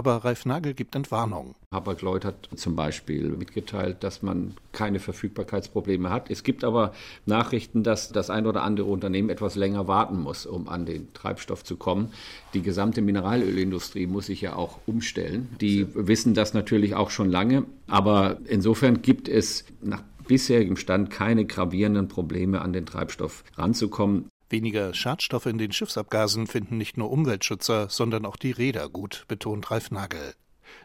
Aber 0.00 0.24
Ralf 0.24 0.46
Nagel 0.46 0.72
gibt 0.72 0.94
Entwarnung. 0.94 1.54
Hapag-Lloyd 1.74 2.24
hat 2.24 2.48
zum 2.56 2.74
Beispiel 2.74 3.28
mitgeteilt, 3.28 4.02
dass 4.02 4.22
man 4.22 4.54
keine 4.72 4.98
Verfügbarkeitsprobleme 4.98 6.08
hat. 6.08 6.30
Es 6.30 6.42
gibt 6.42 6.64
aber 6.64 6.94
Nachrichten, 7.26 7.82
dass 7.82 8.10
das 8.10 8.30
ein 8.30 8.46
oder 8.46 8.62
andere 8.62 8.86
Unternehmen 8.86 9.28
etwas 9.28 9.56
länger 9.56 9.88
warten 9.88 10.18
muss, 10.18 10.46
um 10.46 10.70
an 10.70 10.86
den 10.86 11.12
Treibstoff 11.12 11.64
zu 11.64 11.76
kommen. 11.76 12.14
Die 12.54 12.62
gesamte 12.62 13.02
Mineralölindustrie 13.02 14.06
muss 14.06 14.24
sich 14.24 14.40
ja 14.40 14.56
auch 14.56 14.78
umstellen. 14.86 15.50
Die 15.60 15.86
wissen 15.94 16.32
das 16.32 16.54
natürlich 16.54 16.94
auch 16.94 17.10
schon 17.10 17.28
lange. 17.28 17.66
Aber 17.86 18.38
insofern 18.46 19.02
gibt 19.02 19.28
es 19.28 19.66
nach 19.82 20.02
bisherigem 20.26 20.78
Stand 20.78 21.10
keine 21.10 21.44
gravierenden 21.44 22.08
Probleme, 22.08 22.62
an 22.62 22.72
den 22.72 22.86
Treibstoff 22.86 23.44
ranzukommen. 23.58 24.30
Weniger 24.50 24.92
Schadstoffe 24.94 25.46
in 25.46 25.58
den 25.58 25.70
Schiffsabgasen 25.70 26.48
finden 26.48 26.76
nicht 26.76 26.96
nur 26.96 27.12
Umweltschützer, 27.12 27.88
sondern 27.88 28.26
auch 28.26 28.36
die 28.36 28.50
Räder 28.50 28.88
gut, 28.88 29.24
betont 29.28 29.70
Ralf 29.70 29.92
Nagel. 29.92 30.34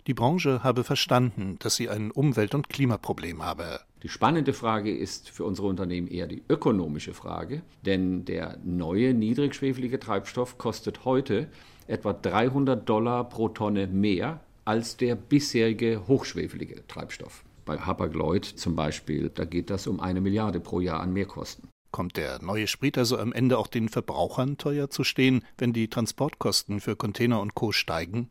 Die 0.05 0.13
Branche 0.13 0.63
habe 0.63 0.83
verstanden, 0.83 1.57
dass 1.57 1.75
sie 1.75 1.89
ein 1.89 2.11
Umwelt- 2.11 2.53
und 2.53 2.69
Klimaproblem 2.69 3.43
habe. 3.43 3.79
Die 4.03 4.09
spannende 4.09 4.53
Frage 4.53 4.95
ist 4.95 5.31
für 5.31 5.45
unsere 5.45 5.67
Unternehmen 5.67 6.07
eher 6.07 6.27
die 6.27 6.43
ökonomische 6.47 7.15
Frage, 7.15 7.63
denn 7.83 8.23
der 8.25 8.59
neue 8.63 9.15
niedrigschwefelige 9.15 9.99
Treibstoff 9.99 10.59
kostet 10.59 11.03
heute 11.03 11.47
etwa 11.87 12.13
300 12.13 12.87
Dollar 12.87 13.27
pro 13.27 13.49
Tonne 13.49 13.87
mehr 13.87 14.41
als 14.63 14.97
der 14.97 15.15
bisherige 15.15 16.07
hochschwefelige 16.07 16.85
Treibstoff. 16.87 17.43
Bei 17.65 17.79
Hapag-Lloyd 17.79 18.45
zum 18.45 18.75
Beispiel, 18.75 19.31
da 19.33 19.43
geht 19.43 19.71
das 19.71 19.87
um 19.87 19.99
eine 19.99 20.21
Milliarde 20.21 20.59
pro 20.59 20.81
Jahr 20.81 20.99
an 20.99 21.13
Mehrkosten. 21.13 21.69
Kommt 21.95 22.17
der 22.17 22.41
neue 22.43 22.67
Sprit 22.67 22.97
also 22.97 23.17
am 23.17 23.31
Ende 23.31 23.57
auch 23.57 23.67
den 23.67 23.87
Verbrauchern 23.87 24.57
teuer 24.57 24.89
zu 24.89 25.05
stehen, 25.05 25.45
wenn 25.57 25.71
die 25.71 25.87
Transportkosten 25.87 26.81
für 26.81 26.97
Container 26.97 27.39
und 27.39 27.55
Co. 27.55 27.71
steigen? 27.71 28.29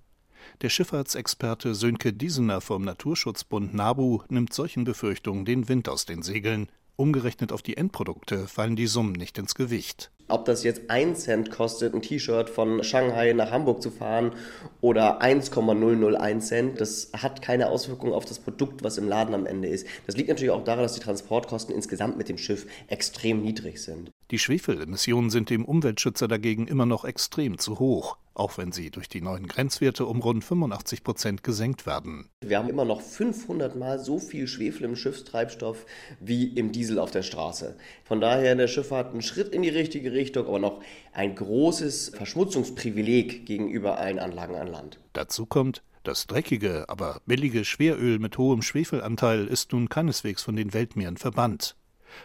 Der 0.61 0.69
Schifffahrtsexperte 0.69 1.75
Sönke 1.75 2.13
Diesener 2.13 2.61
vom 2.61 2.85
Naturschutzbund 2.85 3.73
NABU 3.73 4.21
nimmt 4.29 4.53
solchen 4.53 4.85
Befürchtungen 4.85 5.47
den 5.47 5.67
Wind 5.67 5.89
aus 5.89 6.05
den 6.05 6.21
Segeln. 6.21 6.69
Umgerechnet 6.97 7.53
auf 7.53 7.63
die 7.63 7.79
Endprodukte 7.79 8.49
fallen 8.49 8.77
die 8.77 8.87
Summen 8.87 9.13
nicht 9.13 9.39
ins 9.39 9.55
Gewicht. 9.55 10.13
Ob 10.27 10.47
das 10.47 10.65
jetzt 10.65 10.89
1 10.89 11.21
Cent 11.21 11.51
kostet, 11.51 11.93
ein 11.93 12.01
T-Shirt 12.01 12.49
von 12.49 12.83
Shanghai 12.83 13.35
nach 13.35 13.51
Hamburg 13.51 13.83
zu 13.83 13.91
fahren 13.91 14.33
oder 14.81 15.21
1,001 15.21 16.47
Cent, 16.47 16.81
das 16.81 17.11
hat 17.13 17.43
keine 17.43 17.69
Auswirkung 17.69 18.15
auf 18.15 18.25
das 18.25 18.39
Produkt, 18.39 18.83
was 18.83 18.97
im 18.97 19.07
Laden 19.07 19.35
am 19.35 19.45
Ende 19.45 19.69
ist. 19.69 19.87
Das 20.07 20.17
liegt 20.17 20.31
natürlich 20.31 20.51
auch 20.51 20.65
daran, 20.65 20.83
dass 20.83 20.95
die 20.95 21.01
Transportkosten 21.01 21.75
insgesamt 21.75 22.17
mit 22.17 22.31
dem 22.31 22.39
Schiff 22.39 22.67
extrem 22.89 23.43
niedrig 23.43 23.83
sind. 23.83 24.11
Die 24.31 24.39
Schwefelemissionen 24.39 25.29
sind 25.29 25.51
dem 25.51 25.67
Umweltschützer 25.67 26.27
dagegen 26.27 26.67
immer 26.67 26.87
noch 26.87 27.05
extrem 27.05 27.59
zu 27.59 27.79
hoch, 27.79 28.17
auch 28.33 28.57
wenn 28.57 28.73
sie 28.73 28.91
durch 28.91 29.11
die 29.11 29.21
neuen 29.21 29.47
Grenzwerte 29.47 30.07
um 30.07 30.21
rund 30.23 30.43
85 30.43 31.05
Prozent 31.05 31.45
gesenkt 31.45 31.85
werden. 31.85 32.31
Wir 32.41 32.59
haben 32.59 32.71
immer 32.71 32.87
noch 32.87 33.03
500 33.03 33.77
Mal 33.77 33.99
so 33.99 34.19
viel 34.19 34.49
Schwefel 34.49 34.85
im 34.85 34.97
Schiffstreibstoff 34.97 35.85
wie 36.21 36.49
im 36.49 36.73
Diesel 36.73 36.99
auf 36.99 37.11
der 37.11 37.23
Straße. 37.23 37.77
Von 38.03 38.23
daher 38.23 38.55
der 38.55 38.67
Schifffahrt 38.67 39.15
ein 39.15 39.21
Schritt 39.21 39.55
in 39.55 39.61
die 39.61 39.69
richtige 39.69 40.14
Richtung, 40.15 40.47
aber 40.47 40.59
noch 40.59 40.83
ein 41.13 41.35
großes 41.35 42.11
Verschmutzungsprivileg 42.17 43.47
gegenüber 43.47 43.99
allen 43.99 44.19
Anlagen 44.19 44.55
an 44.55 44.69
Land. 44.69 44.99
Dazu 45.13 45.47
kommt, 45.47 45.83
das 46.05 46.27
dreckige, 46.27 46.85
aber 46.89 47.21
billige 47.27 47.65
Schweröl 47.65 48.19
mit 48.19 48.37
hohem 48.37 48.63
Schwefelanteil 48.63 49.47
ist 49.47 49.73
nun 49.73 49.89
keineswegs 49.89 50.43
von 50.43 50.57
den 50.57 50.75
Weltmeeren 50.75 51.17
verbannt. 51.17 51.77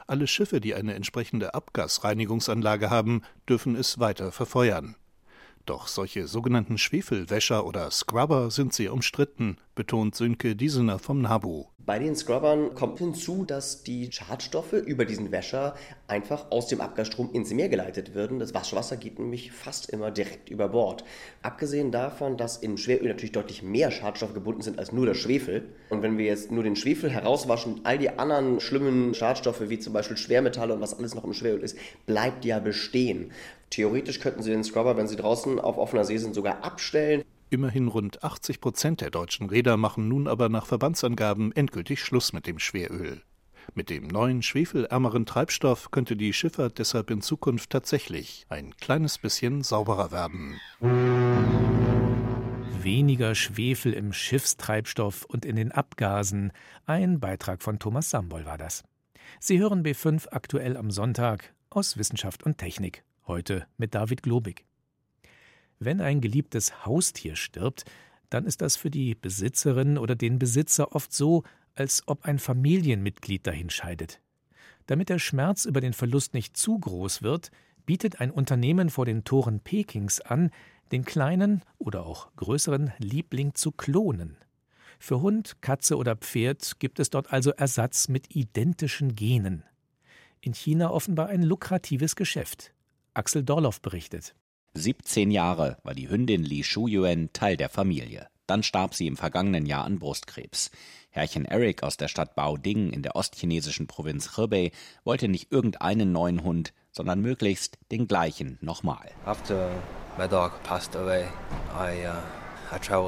Alle 0.05 0.27
Schiffe, 0.27 0.59
die 0.59 0.75
eine 0.75 0.93
entsprechende 0.93 1.53
Abgasreinigungsanlage 1.53 2.89
haben, 2.89 3.23
dürfen 3.47 3.75
es 3.75 3.99
weiter 3.99 4.31
verfeuern. 4.31 4.95
Doch 5.69 5.87
solche 5.87 6.25
sogenannten 6.25 6.79
Schwefelwäscher 6.79 7.63
oder 7.63 7.91
Scrubber 7.91 8.49
sind 8.49 8.73
sehr 8.73 8.91
umstritten, 8.91 9.57
betont 9.75 10.15
Sönke 10.15 10.55
Diesener 10.55 10.97
vom 10.97 11.21
NABU. 11.21 11.67
Bei 11.77 11.99
den 11.99 12.15
Scrubbern 12.15 12.75
kommt 12.75 12.99
hinzu, 12.99 13.45
dass 13.45 13.83
die 13.83 14.11
Schadstoffe 14.11 14.73
über 14.73 15.05
diesen 15.05 15.31
Wäscher 15.31 15.75
einfach 16.07 16.51
aus 16.51 16.67
dem 16.67 16.81
Abgasstrom 16.81 17.31
ins 17.33 17.51
Meer 17.51 17.69
geleitet 17.69 18.13
werden. 18.13 18.39
Das 18.39 18.53
Waschwasser 18.53 18.97
geht 18.97 19.17
nämlich 19.17 19.51
fast 19.51 19.89
immer 19.89 20.11
direkt 20.11 20.49
über 20.49 20.69
Bord. 20.69 21.03
Abgesehen 21.41 21.91
davon, 21.91 22.37
dass 22.37 22.57
im 22.57 22.77
Schweröl 22.77 23.07
natürlich 23.07 23.31
deutlich 23.31 23.63
mehr 23.63 23.89
Schadstoffe 23.91 24.33
gebunden 24.33 24.61
sind 24.61 24.77
als 24.77 24.91
nur 24.91 25.05
der 25.05 25.15
Schwefel. 25.15 25.69
Und 25.89 26.01
wenn 26.01 26.17
wir 26.17 26.25
jetzt 26.25 26.51
nur 26.51 26.63
den 26.63 26.75
Schwefel 26.75 27.09
herauswaschen, 27.09 27.81
all 27.83 27.97
die 27.97 28.09
anderen 28.09 28.59
schlimmen 28.59 29.13
Schadstoffe, 29.13 29.69
wie 29.69 29.79
zum 29.79 29.93
Beispiel 29.93 30.17
Schwermetalle 30.17 30.73
und 30.73 30.81
was 30.81 30.97
alles 30.97 31.15
noch 31.15 31.23
im 31.23 31.33
Schweröl 31.33 31.61
ist, 31.61 31.77
bleibt 32.05 32.45
ja 32.45 32.59
bestehen. 32.59 33.31
Theoretisch 33.69 34.19
könnten 34.19 34.41
Sie 34.41 34.51
den 34.51 34.63
Scrubber, 34.63 34.97
wenn 34.97 35.07
Sie 35.07 35.15
draußen 35.15 35.59
auf 35.59 35.77
offener 35.77 36.05
See 36.05 36.17
sind, 36.17 36.33
sogar 36.33 36.63
abstellen. 36.63 37.23
Immerhin 37.51 37.87
rund 37.87 38.23
80 38.23 38.61
Prozent 38.61 39.01
der 39.01 39.09
deutschen 39.09 39.49
Räder 39.49 39.77
machen 39.77 40.07
nun 40.07 40.27
aber 40.27 40.49
nach 40.49 40.65
Verbandsangaben 40.65 41.51
endgültig 41.51 42.03
Schluss 42.03 42.33
mit 42.33 42.45
dem 42.45 42.59
Schweröl. 42.59 43.21
Mit 43.75 43.89
dem 43.89 44.07
neuen 44.07 44.41
schwefelärmeren 44.41 45.25
Treibstoff 45.25 45.91
könnte 45.91 46.15
die 46.15 46.33
Schifffahrt 46.33 46.79
deshalb 46.79 47.11
in 47.11 47.21
Zukunft 47.21 47.69
tatsächlich 47.69 48.45
ein 48.49 48.75
kleines 48.77 49.17
bisschen 49.17 49.61
sauberer 49.61 50.11
werden. 50.11 50.59
Weniger 52.81 53.35
Schwefel 53.35 53.93
im 53.93 54.13
Schiffstreibstoff 54.13 55.25
und 55.25 55.45
in 55.45 55.55
den 55.55 55.71
Abgasen. 55.71 56.51
Ein 56.85 57.19
Beitrag 57.19 57.61
von 57.61 57.77
Thomas 57.77 58.09
Sambol 58.09 58.45
war 58.45 58.57
das. 58.57 58.83
Sie 59.39 59.59
hören 59.59 59.83
B5 59.83 60.29
aktuell 60.31 60.77
am 60.77 60.89
Sonntag 60.89 61.53
aus 61.69 61.97
Wissenschaft 61.97 62.43
und 62.43 62.57
Technik. 62.57 63.03
Heute 63.29 63.67
mit 63.77 63.93
David 63.93 64.23
Globig. 64.23 64.65
Wenn 65.77 66.01
ein 66.01 66.19
geliebtes 66.19 66.83
Haustier 66.87 67.35
stirbt, 67.35 67.85
dann 68.31 68.47
ist 68.47 68.59
das 68.59 68.75
für 68.75 68.89
die 68.89 69.13
Besitzerin 69.13 69.99
oder 69.99 70.15
den 70.15 70.39
Besitzer 70.39 70.95
oft 70.95 71.13
so, 71.13 71.43
als 71.75 72.01
ob 72.07 72.25
ein 72.25 72.39
Familienmitglied 72.39 73.45
dahin 73.45 73.69
scheidet. 73.69 74.19
Damit 74.87 75.09
der 75.09 75.19
Schmerz 75.19 75.65
über 75.65 75.79
den 75.79 75.93
Verlust 75.93 76.33
nicht 76.33 76.57
zu 76.57 76.79
groß 76.79 77.21
wird, 77.21 77.51
bietet 77.85 78.19
ein 78.19 78.31
Unternehmen 78.31 78.89
vor 78.89 79.05
den 79.05 79.23
Toren 79.25 79.59
Pekings 79.59 80.21
an, 80.21 80.49
den 80.91 81.05
kleinen 81.05 81.61
oder 81.77 82.07
auch 82.07 82.35
größeren 82.35 82.93
Liebling 82.97 83.53
zu 83.53 83.71
klonen. 83.71 84.37
Für 84.97 85.21
Hund, 85.21 85.61
Katze 85.61 85.97
oder 85.97 86.15
Pferd 86.15 86.79
gibt 86.79 86.99
es 86.99 87.11
dort 87.11 87.31
also 87.31 87.51
Ersatz 87.51 88.07
mit 88.07 88.35
identischen 88.35 89.13
Genen. 89.13 89.61
In 90.41 90.55
China 90.55 90.89
offenbar 90.89 91.27
ein 91.27 91.43
lukratives 91.43 92.15
Geschäft. 92.15 92.73
Axel 93.19 93.43
Dorloff 93.43 93.81
berichtet. 93.81 94.33
17 94.75 95.29
Jahre 95.29 95.77
war 95.83 95.93
die 95.93 96.09
Hündin 96.09 96.41
Li 96.41 96.63
Shuyuan 96.63 97.31
Teil 97.33 97.57
der 97.57 97.67
Familie. 97.67 98.29
Dann 98.47 98.63
starb 98.63 98.95
sie 98.95 99.07
im 99.07 99.17
vergangenen 99.17 99.65
Jahr 99.65 99.83
an 99.83 99.99
Brustkrebs. 99.99 100.71
Herrchen 101.09 101.43
Eric 101.43 101.83
aus 101.83 101.97
der 101.97 102.07
Stadt 102.07 102.33
Baoding 102.35 102.93
in 102.93 103.03
der 103.03 103.17
ostchinesischen 103.17 103.87
Provinz 103.87 104.37
Hebei 104.37 104.71
wollte 105.03 105.27
nicht 105.27 105.51
irgendeinen 105.51 106.13
neuen 106.13 106.45
Hund, 106.45 106.71
sondern 106.93 107.19
möglichst 107.19 107.77
den 107.91 108.07
gleichen 108.07 108.57
nochmal. 108.61 109.11
Uh, 109.27 109.35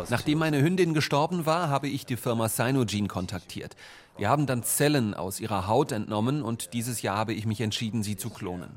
Nachdem 0.09 0.39
meine 0.39 0.61
Hündin 0.61 0.93
gestorben 0.93 1.45
war, 1.45 1.69
habe 1.69 1.87
ich 1.87 2.05
die 2.05 2.17
Firma 2.17 2.49
Sinogene 2.49 3.07
kontaktiert. 3.07 3.77
Wir 4.21 4.29
haben 4.29 4.45
dann 4.45 4.61
Zellen 4.61 5.15
aus 5.15 5.39
ihrer 5.39 5.65
Haut 5.65 5.91
entnommen 5.91 6.43
und 6.43 6.73
dieses 6.73 7.01
Jahr 7.01 7.17
habe 7.17 7.33
ich 7.33 7.47
mich 7.47 7.59
entschieden, 7.59 8.03
sie 8.03 8.17
zu 8.17 8.29
klonen. 8.29 8.69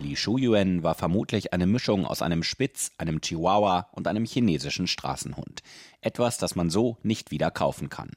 Li 0.00 0.16
Shuyuan 0.16 0.82
war 0.82 0.96
vermutlich 0.96 1.52
eine 1.52 1.66
Mischung 1.66 2.04
aus 2.04 2.22
einem 2.22 2.42
Spitz, 2.42 2.90
einem 2.98 3.20
Chihuahua 3.20 3.86
und 3.92 4.08
einem 4.08 4.24
chinesischen 4.24 4.88
Straßenhund. 4.88 5.62
Etwas, 6.00 6.36
das 6.36 6.56
man 6.56 6.68
so 6.68 6.96
nicht 7.04 7.30
wieder 7.30 7.52
kaufen 7.52 7.90
kann. 7.90 8.10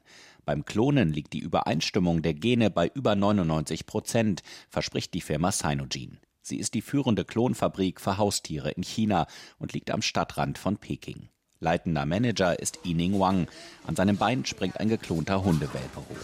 Beim 0.44 0.66
Klonen 0.66 1.14
liegt 1.14 1.34
die 1.34 1.42
Übereinstimmung 1.42 2.24
der 2.24 2.34
Gene 2.34 2.72
bei 2.72 2.88
über 2.88 3.14
99 3.14 3.86
Prozent, 3.86 4.42
verspricht 4.70 5.14
die 5.14 5.22
Firma 5.22 5.52
Sinogene. 5.52 6.18
Sie 6.42 6.58
ist 6.58 6.74
die 6.74 6.82
führende 6.82 7.26
Klonfabrik 7.26 8.02
für 8.02 8.18
Haustiere 8.18 8.72
in 8.72 8.82
China 8.82 9.28
und 9.60 9.74
liegt 9.74 9.92
am 9.92 10.02
Stadtrand 10.02 10.58
von 10.58 10.78
Peking. 10.78 11.30
Leitender 11.62 12.06
Manager 12.06 12.58
ist 12.58 12.80
Yining 12.86 13.20
Wang. 13.20 13.48
An 13.86 13.94
seinem 13.94 14.16
Bein 14.16 14.46
springt 14.46 14.80
ein 14.80 14.88
geklonter 14.88 15.44
Hundewelpe 15.44 15.98
hoch. 15.98 16.16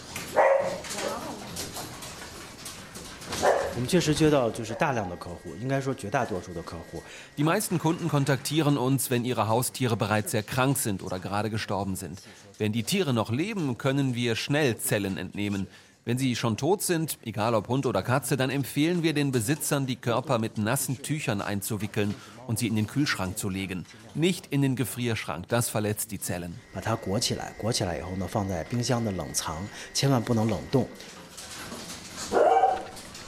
Die 7.36 7.44
meisten 7.44 7.78
Kunden 7.78 8.08
kontaktieren 8.08 8.78
uns, 8.78 9.10
wenn 9.10 9.26
ihre 9.26 9.48
Haustiere 9.48 9.98
bereits 9.98 10.30
sehr 10.30 10.42
krank 10.42 10.78
sind 10.78 11.02
oder 11.02 11.18
gerade 11.18 11.50
gestorben 11.50 11.96
sind. 11.96 12.22
Wenn 12.56 12.72
die 12.72 12.84
Tiere 12.84 13.12
noch 13.12 13.30
leben, 13.30 13.76
können 13.76 14.14
wir 14.14 14.36
schnell 14.36 14.78
Zellen 14.78 15.18
entnehmen. 15.18 15.66
Wenn 16.06 16.18
sie 16.18 16.36
schon 16.36 16.56
tot 16.56 16.82
sind, 16.82 17.18
egal 17.24 17.52
ob 17.56 17.66
Hund 17.66 17.84
oder 17.84 18.00
Katze, 18.00 18.36
dann 18.36 18.48
empfehlen 18.48 19.02
wir 19.02 19.12
den 19.12 19.32
Besitzern, 19.32 19.86
die 19.86 19.96
Körper 19.96 20.38
mit 20.38 20.56
nassen 20.56 21.02
Tüchern 21.02 21.42
einzuwickeln 21.42 22.14
und 22.46 22.60
sie 22.60 22.68
in 22.68 22.76
den 22.76 22.86
Kühlschrank 22.86 23.36
zu 23.36 23.48
legen. 23.48 23.84
Nicht 24.14 24.46
in 24.52 24.62
den 24.62 24.76
Gefrierschrank, 24.76 25.48
das 25.48 25.68
verletzt 25.68 26.12
die 26.12 26.20
Zellen. 26.20 26.54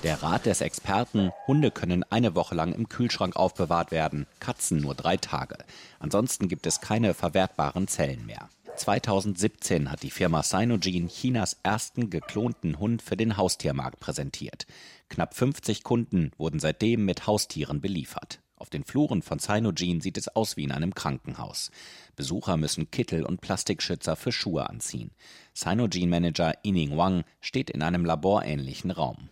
Der 0.04 0.22
Rat 0.22 0.46
des 0.46 0.60
Experten, 0.60 1.32
Hunde 1.48 1.72
können 1.72 2.04
eine 2.08 2.36
Woche 2.36 2.54
lang 2.54 2.72
im 2.72 2.88
Kühlschrank 2.88 3.34
aufbewahrt 3.34 3.90
werden, 3.90 4.28
Katzen 4.38 4.80
nur 4.80 4.94
drei 4.94 5.16
Tage. 5.16 5.58
Ansonsten 5.98 6.46
gibt 6.46 6.64
es 6.68 6.80
keine 6.80 7.12
verwertbaren 7.12 7.88
Zellen 7.88 8.24
mehr. 8.24 8.48
2017 8.78 9.90
hat 9.90 10.02
die 10.02 10.10
Firma 10.10 10.42
Sinogene 10.42 11.08
Chinas 11.08 11.58
ersten 11.62 12.10
geklonten 12.10 12.78
Hund 12.78 13.02
für 13.02 13.16
den 13.16 13.36
Haustiermarkt 13.36 14.00
präsentiert. 14.00 14.66
Knapp 15.08 15.34
50 15.34 15.82
Kunden 15.82 16.30
wurden 16.38 16.60
seitdem 16.60 17.04
mit 17.04 17.26
Haustieren 17.26 17.80
beliefert. 17.80 18.40
Auf 18.58 18.70
den 18.70 18.82
Fluren 18.82 19.22
von 19.22 19.38
Sinogene 19.38 20.00
sieht 20.00 20.18
es 20.18 20.28
aus 20.28 20.56
wie 20.56 20.64
in 20.64 20.72
einem 20.72 20.92
Krankenhaus. 20.92 21.70
Besucher 22.16 22.56
müssen 22.56 22.90
Kittel 22.90 23.24
und 23.24 23.40
Plastikschützer 23.40 24.16
für 24.16 24.32
Schuhe 24.32 24.68
anziehen. 24.68 25.12
Sinogene-Manager 25.54 26.54
Ining 26.62 26.96
Wang 26.96 27.22
steht 27.40 27.70
in 27.70 27.82
einem 27.82 28.04
laborähnlichen 28.04 28.90
Raum. 28.90 29.28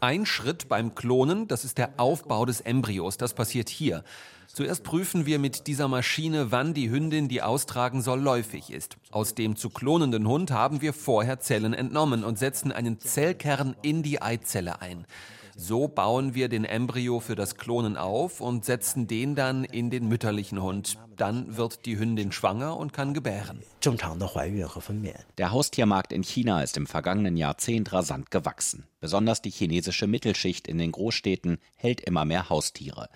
Ein 0.00 0.24
Schritt 0.24 0.68
beim 0.68 0.94
Klonen, 0.94 1.48
das 1.48 1.64
ist 1.64 1.78
der 1.78 1.94
Aufbau 1.96 2.46
des 2.46 2.60
Embryos. 2.60 3.16
Das 3.16 3.34
passiert 3.34 3.68
hier. 3.68 4.04
Zuerst 4.46 4.82
prüfen 4.82 5.26
wir 5.26 5.38
mit 5.38 5.68
dieser 5.68 5.86
Maschine, 5.86 6.50
wann 6.50 6.74
die 6.74 6.90
Hündin, 6.90 7.28
die 7.28 7.42
austragen 7.42 8.02
soll, 8.02 8.20
läufig 8.20 8.70
ist. 8.70 8.96
Aus 9.12 9.34
dem 9.36 9.54
zu 9.54 9.70
klonenden 9.70 10.26
Hund 10.26 10.50
haben 10.50 10.80
wir 10.80 10.92
vorher 10.92 11.38
Zellen 11.38 11.72
entnommen 11.72 12.24
und 12.24 12.38
setzen 12.38 12.72
einen 12.72 12.98
Zellkern 12.98 13.76
in 13.82 14.02
die 14.02 14.20
Eizelle 14.20 14.80
ein. 14.80 15.06
So 15.62 15.88
bauen 15.88 16.34
wir 16.34 16.48
den 16.48 16.64
Embryo 16.64 17.20
für 17.20 17.34
das 17.34 17.56
Klonen 17.56 17.98
auf 17.98 18.40
und 18.40 18.64
setzen 18.64 19.06
den 19.06 19.34
dann 19.34 19.64
in 19.64 19.90
den 19.90 20.08
mütterlichen 20.08 20.62
Hund. 20.62 20.96
Dann 21.18 21.58
wird 21.58 21.84
die 21.84 21.98
Hündin 21.98 22.32
schwanger 22.32 22.78
und 22.78 22.94
kann 22.94 23.12
gebären. 23.12 23.60
Der 25.36 25.50
Haustiermarkt 25.50 26.14
in 26.14 26.22
China 26.22 26.62
ist 26.62 26.78
im 26.78 26.86
vergangenen 26.86 27.36
Jahrzehnt 27.36 27.92
rasant 27.92 28.30
gewachsen. 28.30 28.86
Besonders 29.00 29.42
die 29.42 29.50
chinesische 29.50 30.06
Mittelschicht 30.06 30.66
in 30.66 30.78
den 30.78 30.92
Großstädten 30.92 31.58
hält 31.76 32.00
immer 32.00 32.24
mehr 32.24 32.48
Haustiere. 32.48 33.10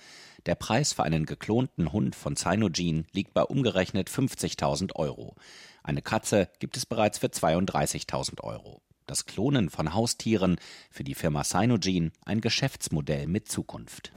Der 0.45 0.55
Preis 0.55 0.93
für 0.93 1.03
einen 1.03 1.25
geklonten 1.25 1.93
Hund 1.93 2.15
von 2.15 2.37
Cyanogen 2.37 3.07
liegt 3.13 3.33
bei 3.33 3.43
umgerechnet 3.43 4.11
50.000 4.11 4.97
Euro. 4.97 5.35
Eine 5.83 6.03
Katze 6.03 6.51
gibt 6.59 6.77
es 6.77 6.85
bereits 6.85 7.17
für 7.17 7.29
32.000 7.29 8.43
Euro. 8.43 8.83
Das 9.15 9.27
Klonen 9.27 9.71
von 9.71 9.95
Haustieren 9.95 10.57
für 10.91 11.05
die 11.05 11.15
Firma 11.15 11.45
Cyanogen 11.45 12.11
ein 12.25 12.41
Geschäftsmodell 12.41 13.29
mit 13.29 13.49
Zukunft. 13.49 14.11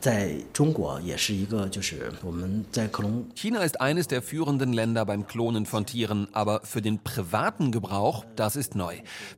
China 3.36 3.60
ist 3.60 3.80
eines 3.80 4.08
der 4.08 4.24
führenden 4.24 4.74
Länder 4.74 5.06
beim 5.06 5.28
Klonen 5.28 5.68
von 5.68 5.86
Tieren, 5.86 6.30
aber 6.32 6.62
für 6.64 6.82
den 6.82 7.04
privaten 7.04 7.72
Gebrauch, 7.72 8.26
das 8.36 8.56
ist 8.56 8.74
neu. 8.74 8.96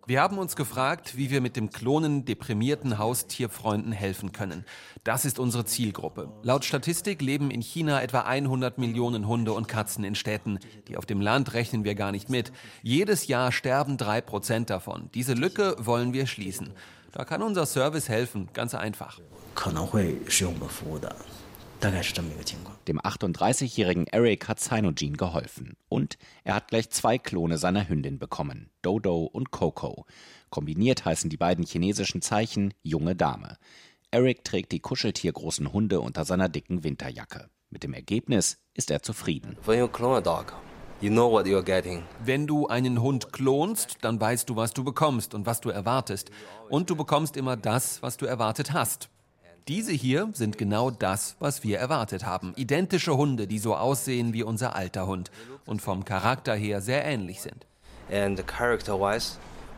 Wir 0.08 0.22
haben 0.22 0.38
uns 0.38 0.56
gefragt, 0.56 1.18
wie 1.18 1.30
wir 1.30 1.42
mit 1.42 1.58
dem 1.58 1.72
Klonen 1.72 2.24
deprimierten 2.24 2.98
Haustierfreunden 2.98 3.92
helfen 3.92 4.32
können. 4.32 4.64
Das 5.04 5.26
ist 5.26 5.40
unsere 5.40 5.66
Zielgruppe. 5.66 6.32
Laut 6.42 6.64
Statistik 6.64 7.22
leben 7.22 7.52
in 7.52 7.62
China 7.62 8.02
etwa 8.02 8.22
100 8.22 8.78
Millionen 8.78 9.28
Hunde 9.28 9.52
und 9.52 9.68
Katzen 9.68 10.06
in 10.06 10.16
Städten. 10.16 10.60
Die 10.88 10.96
auf 10.96 11.06
dem 11.06 11.20
Land 11.20 11.54
rechnen 11.54 11.84
wir 11.84 11.96
gar 11.96 12.14
nicht 12.14 12.30
mit. 12.30 12.54
Jedes 12.82 13.28
Jahr 13.28 13.52
sterben 13.52 13.98
drei 13.98 14.22
Prozent 14.22 14.70
davon. 14.70 15.10
Diese 15.14 15.34
Lücke 15.34 15.49
wollen 15.80 16.14
wir 16.14 16.28
schließen. 16.28 16.72
Da 17.12 17.26
kann 17.26 17.42
unser 17.42 17.66
Service 17.66 18.10
helfen, 18.10 18.50
ganz 18.54 18.76
einfach. 18.76 19.20
Dem 22.88 23.00
38-jährigen 23.00 24.06
Eric 24.08 24.50
hat 24.50 24.60
Cyanogen 24.60 25.16
geholfen. 25.16 25.78
Und 25.88 26.18
er 26.44 26.56
hat 26.56 26.68
gleich 26.68 26.90
zwei 26.90 27.18
Klone 27.18 27.58
seiner 27.58 27.88
Hündin 27.88 28.20
bekommen, 28.20 28.70
Dodo 28.82 29.24
und 29.24 29.52
Coco. 29.52 30.06
Kombiniert 30.50 31.06
heißen 31.06 31.30
die 31.30 31.38
beiden 31.38 31.66
chinesischen 31.66 32.22
Zeichen 32.22 32.74
junge 32.84 33.16
Dame. 33.16 33.58
Eric 34.12 34.44
trägt 34.44 34.72
die 34.74 34.80
kuscheltiergroßen 34.80 35.72
Hunde 35.72 36.02
unter 36.02 36.26
seiner 36.26 36.50
dicken 36.50 36.84
Winterjacke. 36.84 37.50
Mit 37.70 37.84
dem 37.84 37.94
Ergebnis 37.94 38.58
ist 38.74 38.92
er 38.92 39.02
zufrieden. 39.02 39.56
Wenn 41.02 42.48
du 42.48 42.68
einen 42.68 43.02
Hund 43.02 43.32
klonst, 43.32 43.98
dann 44.02 44.20
weißt 44.20 44.50
du, 44.50 44.58
was 44.58 44.74
du 44.74 44.84
bekommst 44.84 45.34
und 45.34 45.46
was 45.46 45.62
du 45.62 45.70
erwartest. 45.70 46.30
Und 46.70 46.90
du 46.90 46.96
bekommst 46.98 47.38
immer 47.38 47.56
das, 47.56 48.02
was 48.04 48.18
du 48.18 48.26
erwartet 48.26 48.74
hast. 48.74 49.10
Diese 49.70 49.94
hier 49.94 50.30
sind 50.34 50.58
genau 50.58 50.92
das, 50.92 51.38
was 51.40 51.64
wir 51.64 51.78
erwartet 51.78 52.26
haben. 52.26 52.54
Identische 52.58 53.16
Hunde, 53.16 53.48
die 53.48 53.60
so 53.60 53.76
aussehen 53.76 54.34
wie 54.34 54.44
unser 54.44 54.76
alter 54.76 55.08
Hund 55.08 55.32
und 55.66 55.82
vom 55.82 56.04
Charakter 56.04 56.56
her 56.56 56.82
sehr 56.82 57.06
ähnlich 57.06 57.42
sind. 57.42 57.66
And 58.12 58.46
character-wise, 58.46 59.38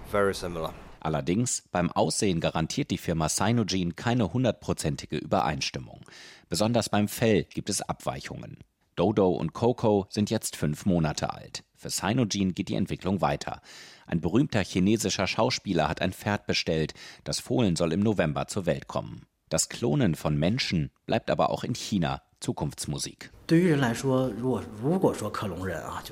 very 0.10 0.34
similar. 0.34 0.74
Allerdings, 1.02 1.64
beim 1.72 1.92
Aussehen 1.92 2.40
garantiert 2.40 2.90
die 2.90 2.98
Firma 2.98 3.28
Cyanogen 3.28 3.96
keine 3.96 4.34
hundertprozentige 4.34 5.18
Übereinstimmung. 5.18 6.02
Besonders 6.48 6.90
beim 6.90 7.08
Fell 7.08 7.44
gibt 7.44 7.70
es 7.70 7.82
Abweichungen. 7.82 8.58
Dodo 9.02 9.30
und 9.30 9.54
Coco 9.54 10.06
sind 10.12 10.30
jetzt 10.30 10.56
fünf 10.56 10.86
Monate 10.86 11.34
alt. 11.34 11.64
Für 11.74 11.90
Cyanogen 11.90 12.54
geht 12.54 12.70
die 12.70 12.76
Entwicklung 12.76 13.20
weiter. 13.20 13.60
Ein 14.06 14.22
berühmter 14.22 14.64
chinesischer 14.64 15.26
Schauspieler 15.26 15.90
hat 15.90 16.04
ein 16.04 16.14
Pferd 16.14 16.46
bestellt. 16.46 16.94
Das 17.24 17.40
Fohlen 17.40 17.76
soll 17.76 17.94
im 17.94 18.02
November 18.02 18.46
zur 18.46 18.68
Welt 18.68 18.88
kommen. 18.88 19.26
Das 19.50 19.70
Klonen 19.70 20.14
von 20.14 20.38
Menschen 20.38 20.92
bleibt 21.08 21.32
aber 21.32 21.50
auch 21.50 21.64
in 21.64 21.74
China 21.74 22.22
Zukunftsmusik. 22.42 23.32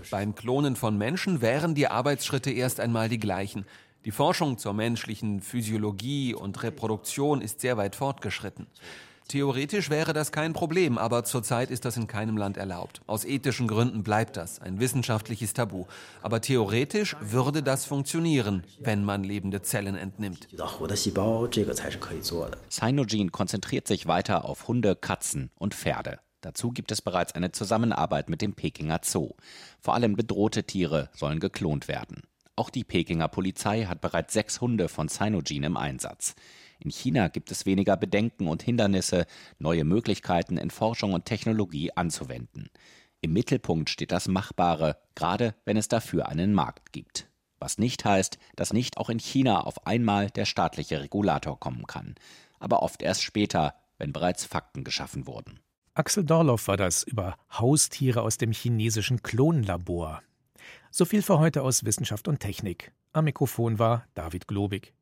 Beim 0.10 0.34
Klonen 0.34 0.76
von 0.76 0.98
Menschen 0.98 1.42
wären 1.42 1.76
die 1.76 1.90
Arbeitsschritte 1.90 2.50
erst 2.50 2.80
einmal 2.80 3.08
die 3.08 3.20
gleichen. 3.20 3.68
Die 4.04 4.12
Forschung 4.12 4.58
zur 4.58 4.74
menschlichen 4.74 5.42
Physiologie 5.42 6.34
und 6.34 6.64
Reproduktion 6.64 7.42
ist 7.42 7.62
sehr 7.62 7.78
weit 7.78 7.96
fortgeschritten. 7.96 8.66
Theoretisch 9.30 9.92
wäre 9.92 10.12
das 10.12 10.32
kein 10.32 10.54
Problem, 10.54 10.98
aber 10.98 11.24
zurzeit 11.24 11.70
ist 11.70 11.86
das 11.86 11.98
in 11.98 12.08
keinem 12.08 12.36
Land 12.36 12.58
erlaubt. 12.58 13.02
Aus 13.06 13.26
ethischen 13.26 13.68
Gründen 13.68 14.02
bleibt 14.02 14.36
das 14.38 14.60
ein 14.60 14.80
wissenschaftliches 14.80 15.54
Tabu. 15.54 15.86
Aber 16.24 16.42
theoretisch 16.42 17.16
würde 17.22 17.62
das 17.62 17.86
funktionieren, 17.86 18.64
wenn 18.80 19.04
man 19.04 19.24
lebende 19.24 19.62
Zellen 19.62 19.96
entnimmt. 19.96 20.48
Cyanogen 22.72 23.32
konzentriert 23.32 23.88
sich 23.88 24.08
weiter 24.08 24.46
auf 24.46 24.68
Hunde, 24.68 24.96
Katzen 24.96 25.52
und 25.60 25.76
Pferde. 25.76 26.18
Dazu 26.42 26.72
gibt 26.72 26.92
es 26.92 27.04
bereits 27.04 27.36
eine 27.36 27.52
Zusammenarbeit 27.52 28.30
mit 28.30 28.42
dem 28.42 28.56
Pekinger 28.56 29.02
Zoo. 29.04 29.36
Vor 29.80 29.94
allem 29.94 30.16
bedrohte 30.16 30.64
Tiere 30.64 31.12
sollen 31.14 31.40
geklont 31.40 31.88
werden. 31.88 32.24
Auch 32.56 32.72
die 32.72 32.84
Pekinger 32.84 33.28
Polizei 33.28 33.86
hat 33.86 34.02
bereits 34.02 34.34
sechs 34.34 34.60
Hunde 34.60 34.90
von 34.90 35.08
Cyanogen 35.08 35.62
im 35.62 35.78
Einsatz. 35.78 36.34
In 36.80 36.92
China 36.92 37.28
gibt 37.28 37.52
es 37.52 37.66
weniger 37.66 37.98
Bedenken 37.98 38.48
und 38.48 38.64
Hindernisse, 38.64 39.26
neue 39.58 39.84
Möglichkeiten 39.84 40.58
in 40.58 40.72
Forschung 40.72 41.14
und 41.14 41.26
Technologie 41.26 41.92
anzuwenden. 41.92 42.70
Im 43.22 43.34
Mittelpunkt 43.34 43.90
steht 43.90 44.14
das 44.14 44.30
Machbare, 44.30 44.98
gerade 45.14 45.56
wenn 45.66 45.76
es 45.76 45.90
dafür 45.90 46.30
einen 46.30 46.54
Markt 46.54 46.94
gibt. 46.94 47.28
Was 47.60 47.78
nicht 47.78 48.06
heißt, 48.06 48.40
dass 48.56 48.72
nicht 48.72 48.98
auch 48.98 49.10
in 49.10 49.20
China 49.20 49.62
auf 49.62 49.86
einmal 49.86 50.30
der 50.30 50.46
staatliche 50.46 51.02
Regulator 51.02 51.60
kommen 51.60 51.86
kann. 51.86 52.16
Aber 52.60 52.82
oft 52.82 53.02
erst 53.02 53.24
später, 53.24 53.76
wenn 53.98 54.14
bereits 54.14 54.46
Fakten 54.46 54.86
geschaffen 54.86 55.28
wurden. 55.28 55.60
Axel 55.94 56.24
Dorloff 56.24 56.70
war 56.70 56.78
das 56.78 57.04
über 57.04 57.36
Haustiere 57.52 58.22
aus 58.22 58.38
dem 58.38 58.54
chinesischen 58.54 59.22
Klonlabor. 59.22 60.22
So 60.92 61.04
viel 61.04 61.22
für 61.22 61.40
heute 61.40 61.62
aus 61.62 61.84
Wissenschaft 61.84 62.30
und 62.30 62.40
Technik. 62.40 62.94
Am 63.12 63.26
Mikrofon 63.26 63.80
war 63.80 64.08
David 64.14 64.48
Globig. 64.48 64.94